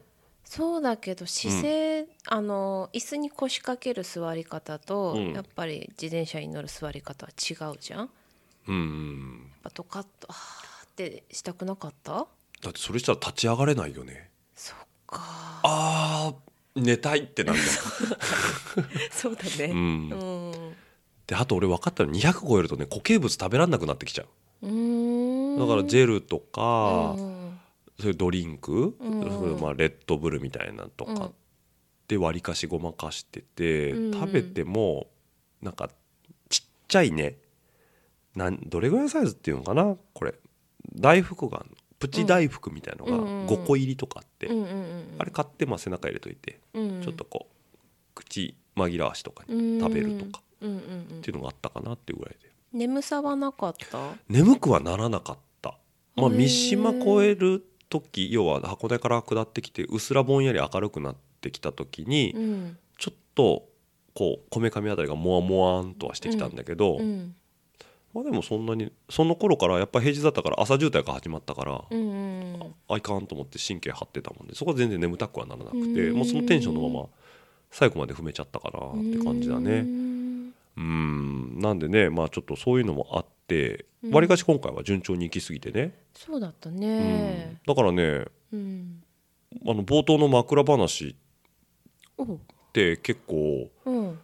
[0.52, 5.32] そうだけど姿勢、あの椅子に腰掛ける座り方と、うん。
[5.32, 8.00] やっぱり自転車に乗る座り方は違うじゃん？
[8.00, 8.08] やっ
[8.66, 9.52] うん。
[9.62, 12.12] ぱドカッとあーってしたくなかった？
[12.62, 14.28] だってそれしたら立ち上がれないよね。
[14.56, 15.20] そっか。
[15.62, 17.68] あー寝たいってなんだよ、
[19.12, 19.66] そうだね。
[19.66, 20.10] うん。
[20.10, 20.76] うん。
[21.28, 24.24] であと俺分かったの200超えるとね固形物食べられなくなってきちゃ
[24.62, 24.66] う。
[24.66, 25.58] うーん。
[25.60, 27.39] だからジェルとか、うん
[28.00, 29.22] そういうドリンク、うん。
[29.22, 31.32] それまあレッドブルみたいなのとかうん
[32.08, 35.06] で割りかしごまかしてて、うん食べても
[35.62, 35.90] なんか
[36.48, 37.36] ちっちゃいね。
[38.34, 39.96] なんどれぐらいのサイズっていうのかな？
[40.12, 40.34] これ。
[40.94, 41.64] 大福が
[41.98, 47.02] プチ大福みたいのがうん5個入りとかあって、うんあれ買ってまあ背中入れといて、うん。
[47.02, 47.76] ちょっとこう
[48.14, 51.18] 口紛らわしとかに食べるとかうんうんうん。
[51.18, 52.50] っていうのがあったかなっていうぐらいで。
[52.72, 54.14] 眠さはなかった？
[54.28, 55.78] 眠くはならなかった、
[56.16, 62.78] まあ、三島越える時要は箱根から下ってきてうすらぼんやり明るくなってきた時に、うん。
[62.98, 63.64] ちょっと
[64.14, 67.34] こうこめかみあたりがモワモワンとはしてきたんだけど、うん。
[68.14, 76.16] まあ、でもそんなにその頃からやっぱ平日だったから朝渋滞が始まったから、うんうんあいかんと思って神経張ってたもんでそこは全然眠たくはならなくてうん。
[76.16, 77.06] もうそのテンションのまま
[77.70, 79.84] 最後まで踏めちゃったかなって感じだうね。
[80.76, 81.58] んうん。
[81.58, 84.14] なんでねまあちょっとそういうのもあってうん。
[84.14, 86.76] わりかし今回は順調に行き過ぎてね、そうだったうん。
[86.76, 89.02] ねだからねうん。
[89.66, 91.16] あの冒頭の枕話
[92.22, 92.26] っ
[92.72, 94.18] て結構うん。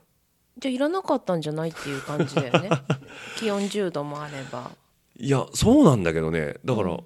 [0.59, 2.71] じゃあいらなかったんじゃないっていう感じだよね。
[3.37, 4.71] 気温10度もあれば。
[5.19, 6.57] いやそうなんだけどね。
[6.65, 7.05] だから、うん。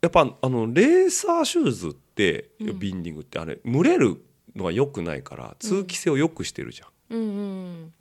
[0.00, 2.78] やっぱあのレーサーシューズって、うん。
[2.78, 4.22] ビンディングってあれ蒸れる
[4.54, 7.94] のが良くないから通気性を良くしてるじゃん、うんうん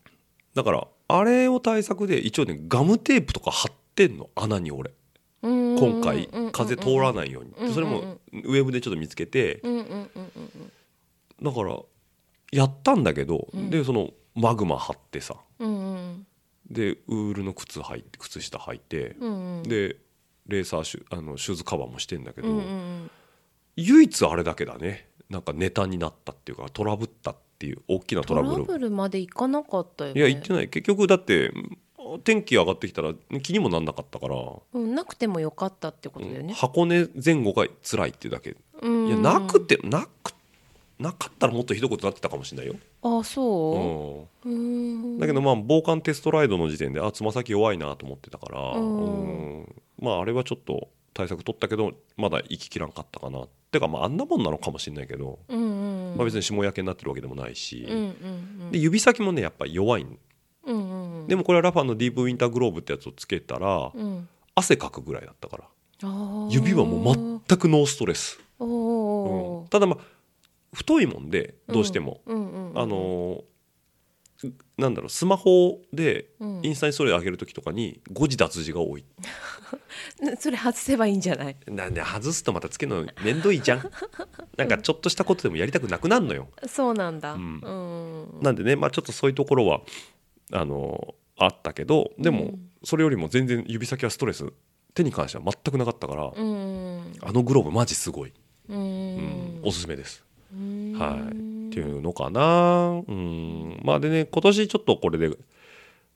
[0.58, 4.32] だからあれを対策で一応ねガムテープとか貼ってんの。
[4.36, 4.92] 穴に俺。
[5.44, 9.62] うん今回風通らいないように、うんそれもウェブでちょっと見つけて。
[11.44, 11.78] だから
[12.52, 13.70] やったんだけど、うん。
[13.70, 15.36] でそのマグマ貼ってさ。
[15.60, 19.16] でウールの靴履いて靴下履いて、
[19.70, 19.98] で
[20.48, 22.48] レーサーシュあのシューズカバーもしてんだけど、
[23.76, 25.08] 唯一あれだけだね。
[25.30, 28.64] なんかネタになったっていうかトラブったっていう大きなトトララブル。
[28.64, 30.20] ブルまでいかなかったよね。
[30.20, 30.70] いや言ってない。
[30.70, 31.52] 結局だって
[32.24, 34.36] 天気上がってきたら気にもなんなかったから、
[34.74, 39.08] うん、なくてもよかったってことだよね、箱根前後が辛いっていうだけ、うん。
[39.08, 40.34] いやなくてなく
[41.00, 49.60] なかったらもっとひどいことになってたかもしれないよ、あうそう、うん、ん、だけどまあ防寒テストライドの時点であつま先弱いなと思ってたから、うん。
[49.60, 49.76] うん。
[50.00, 50.88] まああれはちょっと
[51.18, 53.48] 対策取ったけどまだ行ききらんかったかな。
[53.72, 58.04] てかまああんなもんなのかもしれないけど、うんうんまあ、別に霜焼けになってるわけでもないし、うんうん
[58.62, 58.72] うん。
[58.72, 60.20] で指先もねやっぱり弱いん。
[60.66, 61.28] うんうんうん。
[61.28, 64.30] でもこれはラファのディープウィンターグローブってやつをつけたらうん。
[64.54, 65.64] 汗かくぐらいだったから
[66.52, 69.66] 指はもう全くノーストレス、おうん。
[69.66, 70.04] ーただまあ
[70.74, 72.80] 太いもんでどうしても、うんうんうん。
[72.80, 73.42] あのー
[74.78, 76.60] なんだろうスマホでうん。
[76.64, 79.04] インスタにストーリー上げる時とかに誤字脱字が多い、
[80.40, 81.56] それ外せばいいんじゃない？
[81.68, 83.92] なんで外すとまたつけるの面倒いじゃん。
[84.58, 86.50] なんかちょっとしたことでもやりたくなくなるのよ。
[86.68, 87.34] そうなんだ。
[87.34, 87.56] ううん。
[87.58, 89.82] んなんでねまあちょっとそういうところは
[90.52, 92.70] あのーあったけどでもうん。
[92.84, 94.46] それよりも全然指先はストレス
[94.94, 97.14] 手に関しては全くなかったから、うん。
[97.22, 98.34] あのグローブマジすごい、
[98.70, 98.82] ううん
[99.58, 100.24] んおすすめです。
[100.54, 100.94] うん。
[100.94, 101.36] はい、
[101.82, 103.04] っていうのかな。
[103.08, 103.80] うん。
[103.84, 105.30] まあでね今年ちょっとこれで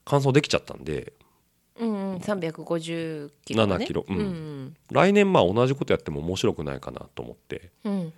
[0.05, 1.13] 完走できちゃったんで。
[1.79, 2.17] うんうん。
[2.17, 4.05] 350キロ、ね、7キロ。
[4.07, 4.17] うん。
[4.17, 8.13] うん来年まあ同じことやっても面白くないかなと思って、うん。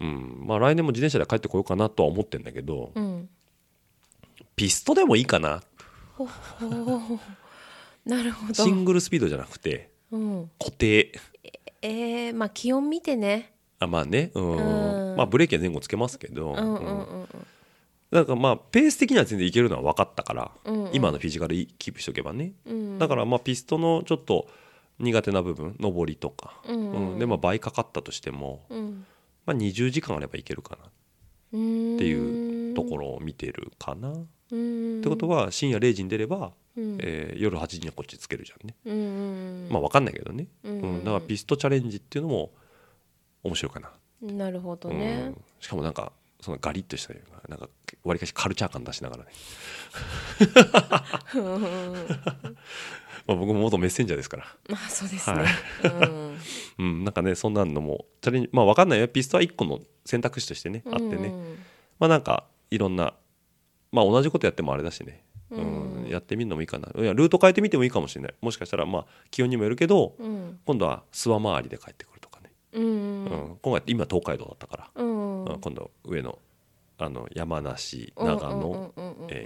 [0.00, 2.92] うん、まあ来年も自転車で帰ってこようかなとは思ってんだけど。
[2.94, 3.28] うん。
[4.54, 5.62] ピストでもいいかな。
[6.16, 7.18] ほほ
[8.04, 8.54] なるほど。
[8.54, 10.50] シングルスピードじゃなくてうん。
[10.58, 11.12] 固定。
[11.82, 14.56] えー、まあ気温見てねあまあねうん。
[15.10, 15.16] うん。
[15.16, 17.26] まあブレーキは前後つけますけど、うんうんうんうん。
[18.10, 20.90] なんかまあペース的には全然いけるのは分かったから、うんうん。
[20.94, 22.52] 今のフィジカルキープしとけばね。
[22.66, 22.98] うん。
[22.98, 24.48] だからまあピストのちょっと
[24.98, 29.06] 苦手な部分上りとか、うんうんうんでまあ倍かかったとしても、うん。
[29.46, 30.84] まあ、20時間あればいけるかな。
[30.84, 34.10] っっていうところを見てるかな。
[34.10, 36.98] っろてことは深夜0時に出れば、うん。
[37.00, 39.68] えー夜8時にはこっちつけるじゃんね。
[39.70, 41.04] まあ分かんないけどね、ううんん。
[41.04, 42.52] だからピストチャレンジっていうのも
[43.48, 43.90] 面白いかな。
[44.20, 47.68] なるほどうねん、しかもなんかそのガリッとしたようななんか
[48.04, 49.30] わりかしカルチャー感出しながらね。
[53.26, 54.46] まあ僕も元メッセンジャーですから。
[54.68, 55.46] まあそうですね、はい。
[55.84, 56.38] うん。
[56.78, 59.08] うん、なんかねそんなんのもチャレンジまあ分かんないよ。
[59.08, 61.58] ピストは1個の選択肢としてねあってね、うん
[61.98, 63.14] まあなんかいろんな
[63.90, 66.02] まあ同じことやってもあれだしね、うん。
[66.04, 66.08] うん。
[66.08, 66.88] やってみるのもいいかな。
[66.96, 68.34] いやルート変えてみてもいいかもしれない。
[68.40, 70.60] もしかしたらまあ気温にもよるけどうん。
[70.64, 72.17] 今度は諏訪回りで帰ってくる
[72.72, 73.58] うんうん。
[73.62, 75.60] 今回今東海道だったから、うんうん。
[75.60, 76.38] 今度上の
[77.00, 78.92] あの山梨うん長野、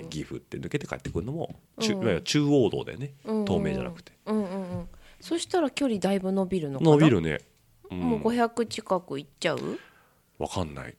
[0.08, 3.12] 岐阜って抜けて帰ってくるのも中,、うんいわゆる中央道でね。
[3.24, 4.88] うん東名じゃなくて、うんうんうん。
[5.20, 6.90] そしたら距離だいぶ伸びるのかな？
[6.92, 7.40] 伸びるね、
[7.90, 9.58] うん、もう500近くいっちゃう？
[10.38, 10.96] 分かんない。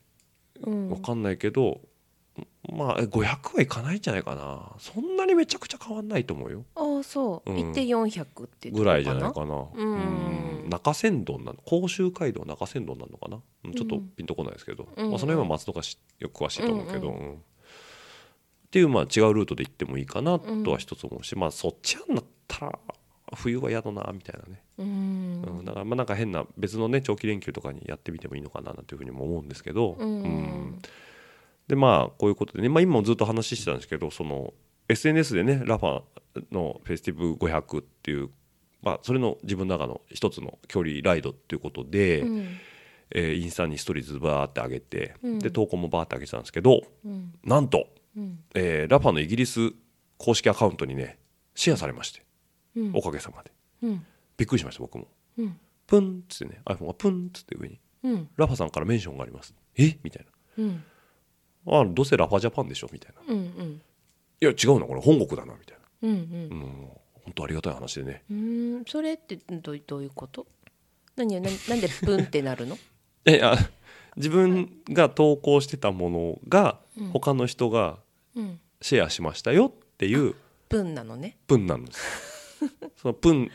[0.62, 0.90] うん。
[0.90, 1.80] わかんないけど、
[2.74, 4.72] まあえ500はいかないんじゃないかな。
[4.78, 6.64] そんなにめちゃくちゃ変わんないと思うよ。
[6.74, 7.56] ああそう、うん。
[7.66, 9.64] 行って400ってぐらいじゃないなかな。
[9.74, 9.92] うん。
[9.92, 10.68] うん。
[10.70, 11.54] 中山道なの？
[11.64, 13.38] 甲州街道中山道なのかな？
[13.64, 13.72] うん。
[13.72, 15.10] ちょっとうんピンとこないですけど、うん。
[15.10, 17.36] まあ、その辺は松戸がしよく詳しいと思うけど、うんうんっ
[18.74, 22.78] ていうまあ違うルートで行ってもいいかなとは一つ思うし、まあそっちやんだったら
[23.36, 25.42] 冬は嫌だなみたいなね、うん。
[25.58, 25.64] うん。
[25.64, 30.22] だからまあなんか変な別のね長期連休とかにやってみてもいいのかななんていうふうにも思うんですけど、うん。
[30.22, 30.82] うん
[31.68, 34.52] でまあこういうことでね、まあ、今もずっと話してたんですけどその
[34.88, 36.02] SNS でねラファ
[36.52, 38.28] のフェスティブ500っていう、
[38.82, 42.46] まあ、それの自分の中の一つの距離ライドっていうことで、うん。
[43.10, 45.38] えーインスタにストーリーズバーって上げて、うん。
[45.38, 47.32] で投稿もバーって上げてたんですけどうん。
[47.44, 47.86] なんと、
[48.16, 48.40] うん。
[48.54, 49.72] えーラファのイギリス
[50.18, 51.18] 公式アカウントにね
[51.54, 52.22] シェアされまして
[52.76, 52.90] うん。
[52.94, 53.52] おかげさまで。
[53.82, 54.06] うん。
[54.36, 55.06] びっくりしました僕も。
[55.38, 55.56] うん。
[55.86, 57.78] プンっつってね iPhone がプンっつって上に。
[58.02, 58.28] うん。
[58.36, 59.54] ラファさんからメンションがあります。
[59.76, 59.98] え？
[60.02, 60.26] みたい
[60.58, 60.68] うん。
[60.68, 60.74] な
[61.66, 63.34] あどうせラファジャパンでしょみたいな。
[63.34, 63.82] うんうん。
[64.40, 66.08] いや違うなこれ本国だなみたいな。
[66.08, 66.88] うんうん。
[67.24, 68.22] 本当ありがたい話でね。
[68.30, 68.38] うん
[68.76, 70.46] うんそれってどうどういうこと？
[71.16, 72.76] 何よななんでプンってなるの？
[73.24, 73.56] えあ
[74.16, 77.08] 自分が投稿してたものがうん。
[77.10, 77.98] 他の人が
[78.36, 78.60] うん。
[78.82, 80.34] シェアしましたよっていう
[80.68, 81.38] 文なのね。
[81.46, 82.58] プンなんです。
[83.00, 83.50] そのプン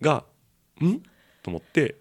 [0.00, 0.24] が
[0.80, 1.00] 「ん?」
[1.42, 1.96] と思って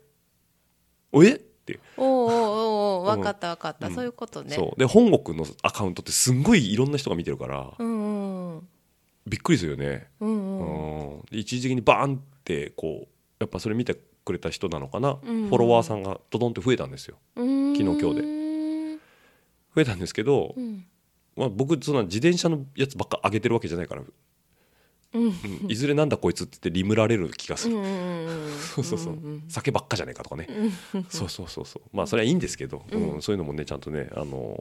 [1.11, 1.41] 「おえ?」
[1.77, 3.95] っておーおーおーおーうん分かった分かった、うん。
[3.95, 4.55] そういうことね。
[4.55, 4.79] そう。
[4.79, 7.71] で本国のアカウントってすんごいいろんな人が見てるから。
[7.77, 8.53] うんうん。
[8.55, 8.67] うん
[9.27, 11.19] びっくりするよね、うんううん。
[11.19, 13.07] ん、で一時的にバーンってこう
[13.39, 13.95] やっぱそれ見て
[14.25, 17.17] くれた人なのかな、うんフォロワーさんがドドンって増えたんですよ。
[17.35, 17.75] うん。
[17.75, 18.27] 昨日今日でで。
[19.75, 20.85] 増えたんですけど、うん。
[21.35, 24.01] まあ、僕そんな自転車のやつばっか上げてるわけじゃないから、
[25.13, 25.23] うん。
[25.23, 25.33] うん。
[25.67, 30.47] いずれなんだこいつって言ってリムられる気がする、うんうんうんそうそうそう、んん酒ばっかじゃねえかとかね、
[31.09, 31.83] そうそうそうそう。
[31.95, 33.21] まあそれはいいんですけど、うん。
[33.21, 34.57] そういうのもねちゃんとねあの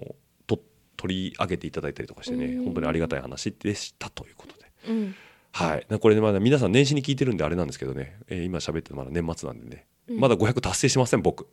[0.46, 0.60] と
[0.96, 2.64] 取り上げていただいたりとかしてね、うん。
[2.64, 4.70] 本当にありがたい話でしたということで。
[4.88, 5.14] うん。
[5.52, 11.46] はい、なこれねまだ皆さん年始に聞いてるんであれなんですけどね、えー今喋ってまだ年末なんでね、まだ500達成してません僕、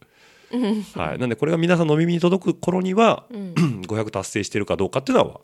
[0.96, 3.54] はい、なんでこれが皆さんのお耳に届く頃には、うん。
[3.88, 5.42] 500達成してるかどうかっていうのは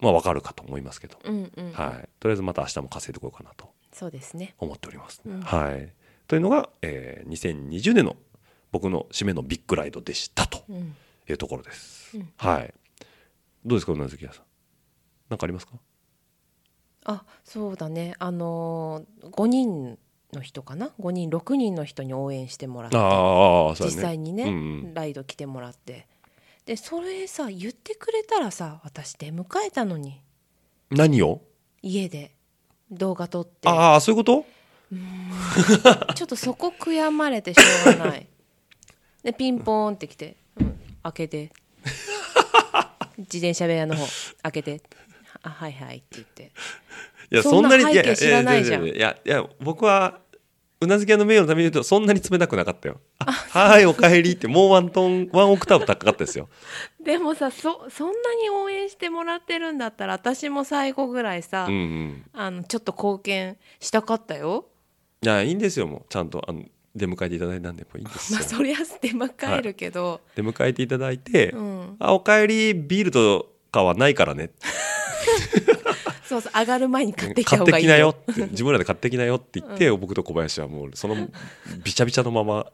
[0.00, 1.72] まあ分かるかと思いますけど、うんうん。
[1.72, 3.68] はい、とりあえずまた明日も稼いでこようかなと。
[3.92, 4.54] そうですね。
[4.58, 5.40] 思っております、うん。
[5.40, 5.92] はい、
[6.26, 8.16] というのが、えー2020年の
[8.72, 10.64] 僕の締めのビッグライドでしたと。
[10.68, 10.96] うん。
[11.28, 12.32] いうところです、うん。
[12.36, 12.74] はい。
[13.64, 14.44] どうですかうなずき屋さん
[15.28, 15.74] 何かありますか？
[17.04, 18.14] あそうだね。
[18.18, 19.98] あのー、5人
[20.32, 22.96] の人かな？5人6人の人に応援してもらって。
[22.96, 23.90] ああそうだね。
[23.96, 24.52] 実際にね、うんう
[24.88, 24.94] ん。
[24.94, 26.06] ライド来てもらって
[26.70, 30.20] でそれさ言ってくれたらさ私出迎えたのに。
[30.88, 31.42] 何を？
[31.82, 32.30] 家で
[32.92, 33.68] 動画撮って。
[33.68, 34.44] ああそういうこと？
[36.14, 38.28] ちょっとそこ悔やまれてしょうがない。
[39.24, 41.52] でピンポーンって来て「うん、開けて。
[43.18, 44.06] 自転車部屋の方
[44.44, 44.80] 開けて
[45.42, 46.52] 「あはいはい」って言って。
[47.32, 48.86] いやそんなに背景知らないじゃん。
[48.86, 50.20] いやいや僕は
[50.82, 53.00] うなずき屋の名誉のために言うとそんなに冷たくなかったよ。
[53.18, 56.48] あはいおかえりってもうワントンワンオクターブ高かったですよ。
[57.04, 62.24] でもさそそんなに応援してもらってるんだったら私も最後ぐらいさ、うんうん。
[62.32, 64.66] あのちょっと貢献したかったよ。
[65.22, 66.64] いやいいんですよもうちゃんとあの
[66.96, 68.38] 出迎えていただいたんでもういいんですよ。
[68.38, 74.50] まあそりゃ出迎えるけど、出迎えていただいて、うん、あおかえりビールとかはないからね
[76.30, 77.96] そうそう上がる前に買ってきた方がいいよ。
[77.96, 81.16] よって 自分らで買ってきなよって言って、僕と小林はもうその
[81.82, 82.66] びちゃびちゃのまま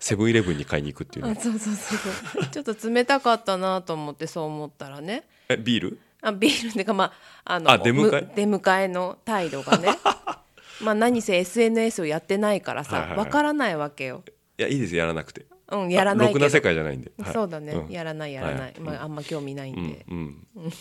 [0.00, 1.36] セブンイレブンに買いに行くっていうね。
[1.38, 1.98] あそうそうそう
[2.32, 2.46] そう。
[2.48, 5.22] ちょっと冷たかったなと思ってそう思ったらね。
[5.48, 5.98] えビール？
[6.22, 7.12] あビールっていうかま
[7.44, 8.20] ああのあ出迎え？
[8.22, 9.96] む出迎えの態度がね。
[10.82, 13.18] まあ何せ SNS をやってないからさはいはいはい。
[13.26, 14.24] わからないわけよ。
[14.58, 15.46] いやいいですやらなくて。
[15.70, 16.40] うんやらないけど。
[16.40, 17.32] ろくな世界じゃないんで、はい。
[17.32, 17.90] そうだね、ん。
[17.90, 20.46] やらないやらない、はいまあ、あんま興味ないんで、うん。
[20.56, 20.72] うん。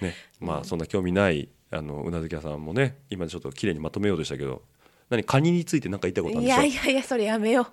[0.00, 0.14] ね。
[0.40, 4.62] まあそんな興味ないあのうなずき屋さんもね今ちょっと綺麗にまとめようとしたけど
[5.10, 7.68] 何カニについて何か言いたいことあるんいでしょやいやいやそれやめよ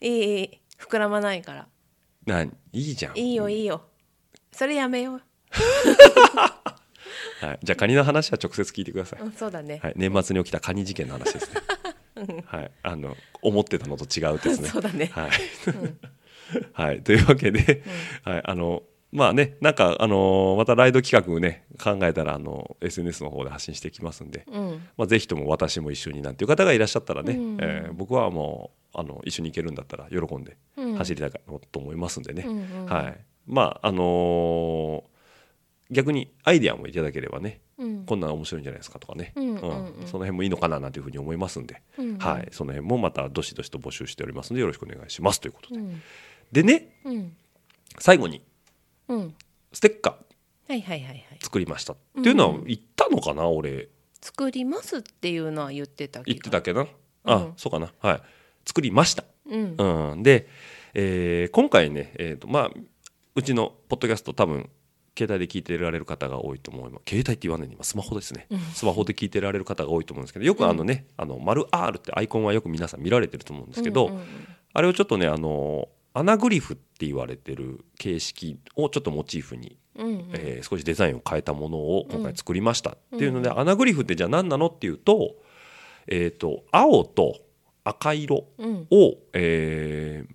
[0.00, 0.04] う。
[0.04, 0.60] いいいい。
[0.78, 1.66] 膨らまないから。
[2.26, 3.18] 何いいじゃん。
[3.18, 3.82] いいよいいよ。
[4.52, 5.22] それやめよう、
[7.46, 11.60] はい、じゃあカニの話は直接聞いてください、うん、そうだね、はい、年末に起きたカニ事件の話ですね。
[12.46, 12.70] はい。
[12.82, 14.68] あの思ってたのと違うですね。
[14.74, 15.10] そうだね。
[15.12, 15.30] はい、
[16.72, 17.84] はい、というわけで、
[18.24, 24.82] はい、あのまあねなんかあのまたライド企画ね考えたらあの SNS の方で発信していきますんで、うん。
[24.98, 27.58] まあ、ぜひとも私も一緒になんていう方がいらっしゃったらね、うん。
[27.60, 30.94] えー僕はもうあの一緒に行けるんだったら喜んでうん。
[30.96, 32.86] 走りたいなと思いますんでね、うんうん。
[32.86, 35.02] はい、まああのー
[35.90, 38.04] 逆にアイデアもいただければねうん。
[38.04, 42.08] こんなん面白いんじゃないですかとかね、うんうんうんその辺もいいのかななんていうふうに思いますんで、うん。
[42.10, 46.02] うんはい、その辺もまたどしどしと募集しておりますのでよろしくお願いしますということで、うん。
[46.52, 47.32] でねうん。
[47.98, 48.42] 最後にうん
[49.72, 50.12] ステッカー。
[50.68, 51.24] はいはいはいはい。
[51.40, 51.94] 作りました。
[51.94, 53.88] っていうのは言ったのかな、俺。
[54.20, 56.24] 作りますっていうのは言ってた気が。
[56.26, 56.86] 言ってたっけな、
[57.24, 57.52] あうん。
[57.56, 57.92] そうかな。
[58.00, 58.22] はい。
[58.66, 59.24] 作りました。
[59.48, 59.74] うん。
[59.78, 60.48] うん、で、
[60.94, 62.70] えー今回ね、えーとまあ、
[63.34, 64.68] うちのポッドキャスト多分
[65.16, 67.02] 携帯で聞いてられる方が多いと思います。
[67.08, 74.24] 携帯って言わないに今スマホですね、スマホで聞いてられる方が多いと思うんですけどよくあのね「あの丸 R」ってアイコンはよく皆さん見られてると思うんですけど、うんうんうん
[74.74, 75.88] あれをちょっとねあの
[76.18, 80.30] アナグリフって言われてる形式をちょっとモチーフに、うんうん。
[80.32, 85.36] えー少しデザインを変えたものを今回作りましたっていうので、アナグリフってじゃあ何なのっていうと,、
[86.06, 87.40] えー、と青と
[87.84, 88.86] 赤色うん。
[88.90, 90.34] を、えー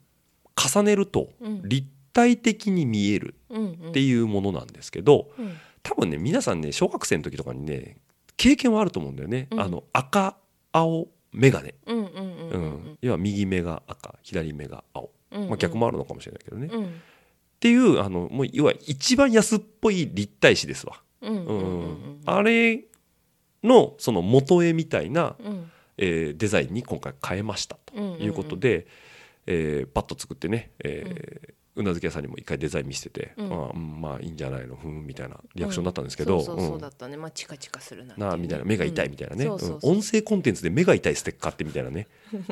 [0.55, 1.61] 重ねるとうん。
[1.67, 5.57] 立体的に見えるうんっていうものなんですけどうん。
[5.81, 7.97] 多分ね皆さんね小学生の時とかにね
[8.37, 9.47] 経験はあると思うんだよね。
[9.51, 9.59] うん。
[9.59, 10.37] あの赤
[10.71, 12.63] 青眼鏡、うんうんうんううん。
[12.91, 16.67] ん、要は右目が赤左目が青、うんまあ、逆もあるのかもしれないけどね。
[16.67, 17.01] っうん。
[17.59, 21.01] ていうあのもう要は一番安っぽい立体紙ですわ。
[21.21, 21.89] ううんうんうん。
[21.91, 22.21] ん。
[22.25, 22.83] あれ
[23.63, 25.71] のその元絵みたいな、うん。
[25.97, 28.87] えーデザインに今回変えましたということで、
[29.45, 33.49] えーパッと作ってね、えーうなずき屋さんにも一回デザイン見せてて、うん。
[33.49, 36.45] まあうんまあいいんじゃないのふんみたいなリアクションだったんですけど、うん。
[36.45, 37.17] そうそうだったね。
[37.17, 38.19] まあチカチカするなね。
[38.19, 42.07] なあみたいな目が痛いみたいなね、音声コンテンツで目が痛いステッカーってみたいなね。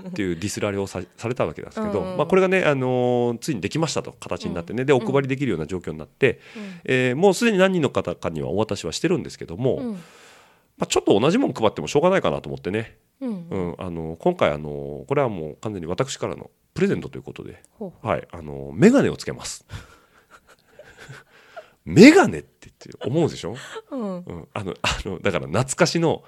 [0.09, 2.11] っていうディスられをさされたわけですけど、うん。
[2.11, 4.86] うんまあ、これがね、あのーついにできましたと形になってね。
[4.86, 6.63] でお配りできるような状況になって、うん。
[6.86, 9.91] えーもうすでに何人の方かにはお渡しはしてるんですけども、うん。
[10.78, 13.47] まあ、ちょっと同じもの配ってもしょうがないかなと思ってね、うん。
[13.49, 13.76] うん。
[13.78, 17.61] あの今回、あのこれはもう完全に私からのプレゼントということで、
[18.01, 19.65] はい、あのメガネをつけます。
[21.86, 23.55] メガネって言って思うでしょ、
[23.91, 24.17] うん。
[24.17, 26.24] うん、あのあのだから懐かしの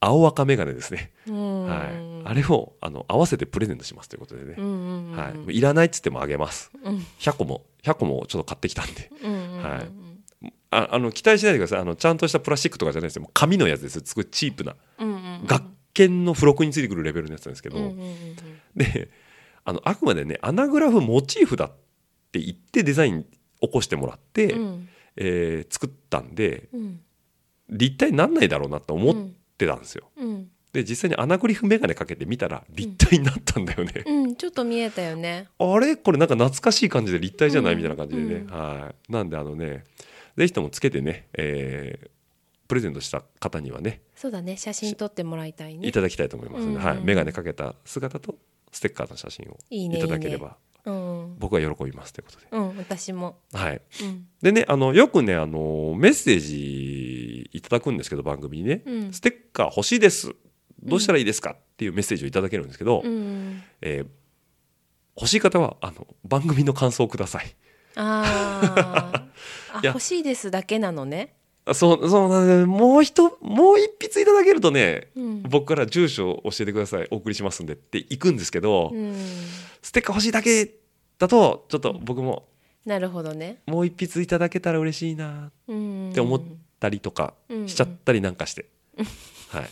[0.00, 1.64] 青赤メガネですね、うん。
[1.64, 1.88] はい、
[2.24, 6.70] あれをあの合わせてプレゼントしますということでね、はい、いらないっつってもあげます。
[6.84, 6.98] うん。
[7.18, 9.10] 100個も100個もちょっと買ってきたんで。
[9.62, 9.88] はい。
[10.70, 11.78] ああの期待しないでください。
[11.80, 13.28] あのちゃんとしたプラスチックとかじゃないですよ。
[13.32, 14.00] 紙のやつです。
[14.04, 14.76] すごいチープな。
[15.46, 15.64] 学
[15.94, 17.78] 研の付録についてくるレベルのやつなんですけど、
[18.76, 19.10] で
[19.64, 21.72] あのあくまでねアナグラフモチーフだっ
[22.32, 23.24] て言ってデザイン
[23.60, 24.88] 起こしてもらって、うん。
[25.16, 27.00] えー作ったんでうん。
[27.70, 29.14] 立体になんないだろうなと思っ
[29.56, 30.10] てたんですよ。
[30.16, 30.50] うん。
[30.72, 34.02] で実際にアナグリフメガネかけてみたら立体になったんだよね。
[34.04, 34.36] うん。
[34.36, 35.46] ちょっと見えたよね。
[35.58, 35.96] あれ？
[35.96, 38.46] これなんか懐かしい感じで立体じゃないうんみたいな感じでね、うん。
[38.48, 39.12] はい。
[39.12, 39.84] なんであのね
[40.36, 42.08] ぜひともつけてね、えー
[42.66, 44.56] プレゼントした方にはねそうだね。
[44.56, 45.86] 写真撮ってもらいたいね。
[45.86, 46.84] いただきたいと思いますので、うん。
[46.84, 48.36] はい、メガネかけた姿と
[48.74, 51.36] ステッカーの写真をいただければうん。
[51.38, 52.46] 僕は喜びますということで。
[52.50, 53.38] うん私も。
[53.52, 54.26] はい、うん。
[54.42, 59.12] でねあのよくねあのメッセージいただくんですけど番組にね、うん。
[59.12, 60.34] ステッカー欲しいです。
[60.82, 63.62] どうしたらいいですかっていうメッセージをいただけるんですけど、うん。
[63.80, 64.06] えー
[65.16, 67.54] 欲しい方はあの番組の感想をください。
[67.94, 69.78] あー。
[69.78, 69.92] あいや。
[69.92, 71.34] 欲しいですだけなのね。
[71.36, 75.42] あそうそうなんでもう一もう一筆いただけるとね、うん。
[75.44, 77.08] 僕から住所を教えてください。
[77.10, 79.14] お送りしますんでって行くんですけど、うん。
[79.80, 80.74] ステッカー欲しいだけ
[81.18, 82.48] だとちょっと僕も
[82.84, 83.62] なるほどね。
[83.66, 86.10] もう一筆いただけたら嬉しいなうん。
[86.10, 86.42] って思っ
[86.78, 87.68] たりとかうん。
[87.68, 88.66] しちゃったりなんかして、
[89.48, 89.70] はい、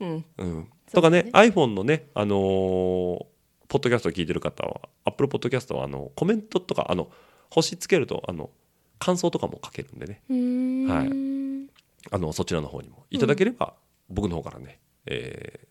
[0.00, 0.24] うん。
[0.38, 3.26] うん、とかねね iPhone のね、あのー
[3.68, 7.10] ポッドキャストを聞いてる方は Apple ポッドキャストはあのコメントとかあの
[7.50, 8.48] 星つけるとあの
[8.98, 10.22] 感想とかも書けるんでね。
[10.88, 11.08] はい。
[12.10, 13.04] あのそちらの方にも。
[13.10, 13.74] いただければ、
[14.08, 15.68] 僕の方からね、えー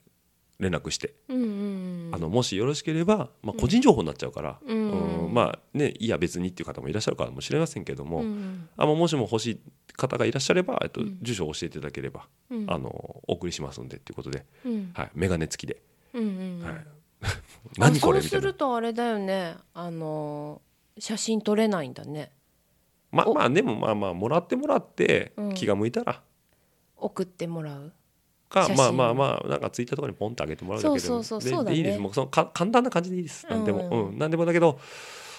[0.60, 5.26] 連絡して、うんうんあのもしよろしければ、まあ、個人情報になっちゃうから、うん。
[5.26, 8.70] うんまあねいや別にっていう方もいらっしゃるかもしれませんけども、うん。
[8.78, 9.60] あまあもしも欲しい
[9.96, 11.20] 方がいらっしゃれば、えっとうん。
[11.22, 12.66] 住所を教えていただければ、うん。
[12.68, 12.90] あの
[13.28, 14.92] お送りしますんでっていうことで、うん。
[14.94, 15.82] はい、メガネ付きで、
[16.14, 16.64] うんうん。
[16.64, 17.28] はい、あ
[17.78, 19.58] 何これそうするとあれだよね。
[19.74, 20.62] あの
[20.98, 22.32] 写真撮れないんだね
[23.18, 25.54] まあまあでもまあまあもらってもらってうん。
[25.54, 26.22] 気が向いたら。
[26.98, 27.92] 送ってもらう？
[28.50, 28.78] か、写真。
[28.78, 31.76] まあまあまあなんかツイッターとかにポンってあげてもらうだけでもそうそうそうでそうだね。
[31.76, 32.00] でいいです。
[32.00, 33.46] もうそのか簡単な感じでいいです。
[33.50, 34.08] 何でも、うん。
[34.10, 34.80] うん何でもだけど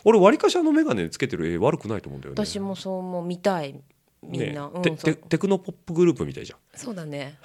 [0.04, 2.44] 俺わりかしあの眼鏡つけてる絵悪くないと思うんだよね。
[2.44, 3.80] 私もそう思う見たい。
[4.22, 4.80] みんな、ね。
[4.82, 5.14] てうんそう。
[5.14, 6.58] てテクノポップグループみたいじゃん。
[6.74, 7.38] そうだね。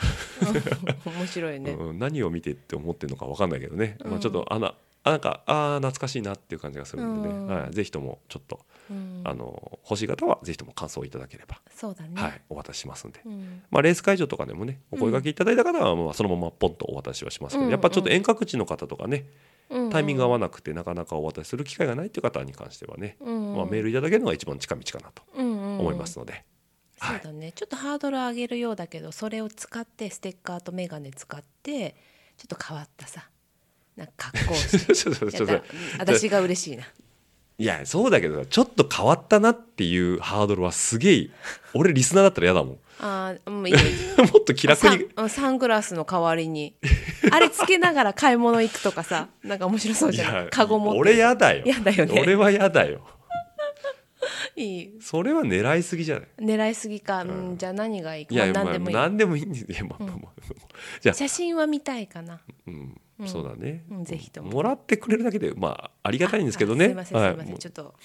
[1.05, 1.13] うん。
[1.13, 1.89] 面白いね、うん。
[1.89, 4.19] うん何を見てって思ってるのか分かんないけどね、まあ、うん。
[4.19, 7.47] ちょっとあなあなんかあー懐かしいなっていう感じがするんでね、うん。
[7.47, 8.59] はい、ぜひともちょっと、
[8.89, 9.21] うん。
[9.23, 13.63] あの欲しい方はぜひとも感想をいただければ、そうだね、はい、お渡ししますんで、うん。
[13.69, 19.25] まあ、レース会場とかでもねお声掛けいただいた方はまあそのままポンとお渡しはしますけど、うんやっぱちょっと遠隔地の方とかね
[19.69, 25.79] うんタイミング合わなくてなかなかお渡しする機会がないっていう方に関してはね、うんまあ、メールいただけるのが一番近道かなとうんうん。
[25.79, 26.43] 思いますので、
[26.99, 27.21] はい。
[27.23, 27.51] そうだね。
[27.53, 31.95] ちょっとハードル上げるようだけどそれを使ってステッカーとメガネ使って
[32.38, 33.27] ちょっと変わったさ
[33.95, 35.63] なんか格好をして。
[35.99, 36.84] 私が嬉しいな
[37.60, 41.30] いやそうだけどちょっと変わったなっていうハードルはすげえ
[41.74, 42.78] 俺リスナーだったら嫌だもん。
[42.99, 43.80] あーうんいいね
[44.32, 44.89] もっと気楽に。
[44.89, 46.76] サンうんサングラスの代わりに。
[47.32, 50.99] あれつけながら買い物行くとかさなんか面白そういじゃなやいカゴ持って。
[50.99, 51.64] 俺嫌だよ。
[51.66, 52.22] 嫌だよね。
[52.22, 53.01] 俺は嫌だよ。
[54.56, 54.97] いい。
[55.01, 56.28] それは狙いすぎじゃない？
[56.39, 57.58] 狙いすぎか、うんうん。
[57.58, 58.26] じゃあ何がいい？
[58.26, 60.41] かいや、何でもいい、何でもいいんですよ、まあまあまあ
[61.01, 61.16] じゃあ。
[61.16, 62.39] 写真は見たいかな。
[62.68, 63.28] うんうん。
[63.28, 64.51] そうだね、うんぜひとも。
[64.51, 66.95] もらってくれるだけでまあありがたいんですけどね。
[66.97, 67.95] あすいませんすいません、ちょっと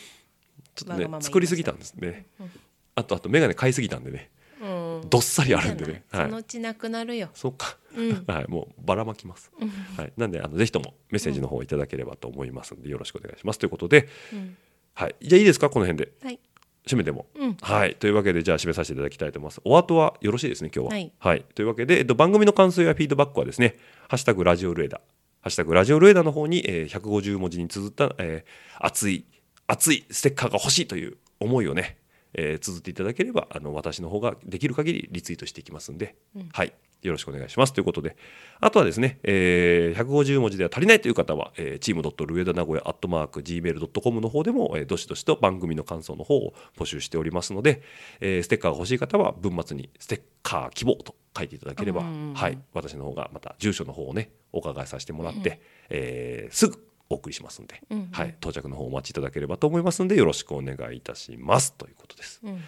[0.74, 2.50] ちょっとね作りすぎたんですね、うん。
[2.94, 4.30] あとあと眼鏡買いすぎたんでね。
[4.61, 4.66] う
[5.04, 5.09] ん。
[5.09, 6.02] どっさりあるんでね。
[6.11, 6.24] はい。
[6.26, 8.24] そのうちなくなるよ、そうか、うん。
[8.26, 9.68] はいもうばらまきます、うん。
[9.68, 13.59] はい、なんであのぜひともメッセージの方いただければと思いますのでよろしくお願いします。
[13.59, 14.56] ということで、うん。
[14.94, 15.70] はい、じゃあいいですか？
[15.70, 16.12] この辺で。
[16.22, 16.40] はい
[16.89, 17.26] 締めても。
[17.36, 17.57] うん。
[17.61, 17.95] はい。
[17.95, 19.61] というわけでじゃあ締めさせていただきたいと思います。
[19.64, 21.11] お後はよろしいですね今日は。
[21.18, 21.45] はい。
[21.55, 23.76] というわけで、えっと、番組の感想やフィードバックはですね
[24.09, 25.01] 「ハッシュタグラジオルエダ」
[25.43, 29.24] 「ハッシュタグラジオルエダ」の方に、えー150文字に綴った、えー熱い
[29.66, 31.99] 熱いステッカーが欲しいという思いをね、
[32.34, 36.16] えー綴っていただければあの私の方ができる限りリツイートしていきますんで、
[36.53, 36.72] はい
[37.03, 37.72] よろしくお願いします。
[37.72, 38.16] ということで
[38.61, 47.82] あとはですね、えー150文字では足りないという方は、えー、チームドットルエダ名古屋アットマーク gmail.com の方でも、えーどしどしと番組の感想の方を募集しておりますので、
[48.20, 52.34] えーステッカーが欲しい方は文末にステッカー希望と書いていただければ、うん。
[52.34, 61.72] はい、私の方がまた住所の方をねお伺いさせてもらって、えーすぐお送りしますんで、うんはい、到着の方お待ちいただければと思いますんでよろしくお願いいたします。
[61.72, 62.40] ということです。
[62.44, 62.61] うん。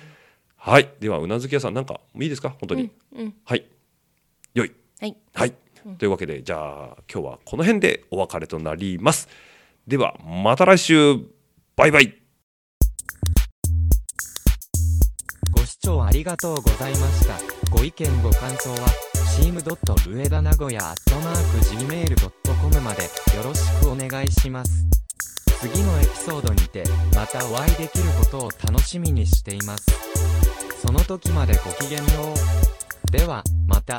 [0.56, 2.50] はい、ではうなずき屋さんなんかいいですか？
[2.60, 3.34] 本当に、うん。
[3.44, 3.66] はい
[4.54, 5.54] よいはいはい、
[5.98, 9.28] というわけでじゃあ今日はこの辺でお別れとなります
[9.86, 11.16] ではまた来週
[11.76, 12.20] バイバイ
[15.52, 17.34] ご視聴ありがとうございました。
[17.70, 18.88] ご意見ご感想は、
[19.36, 24.86] チームドットルエダ名古屋アットマーク Gmail.com までよろしくお願いします。
[25.60, 26.84] 次のエピソードにて、
[27.14, 29.86] またお会いできることを楽しみにしています。
[30.84, 32.04] その時までごきげんよ
[33.08, 33.10] う。
[33.10, 33.98] では、また。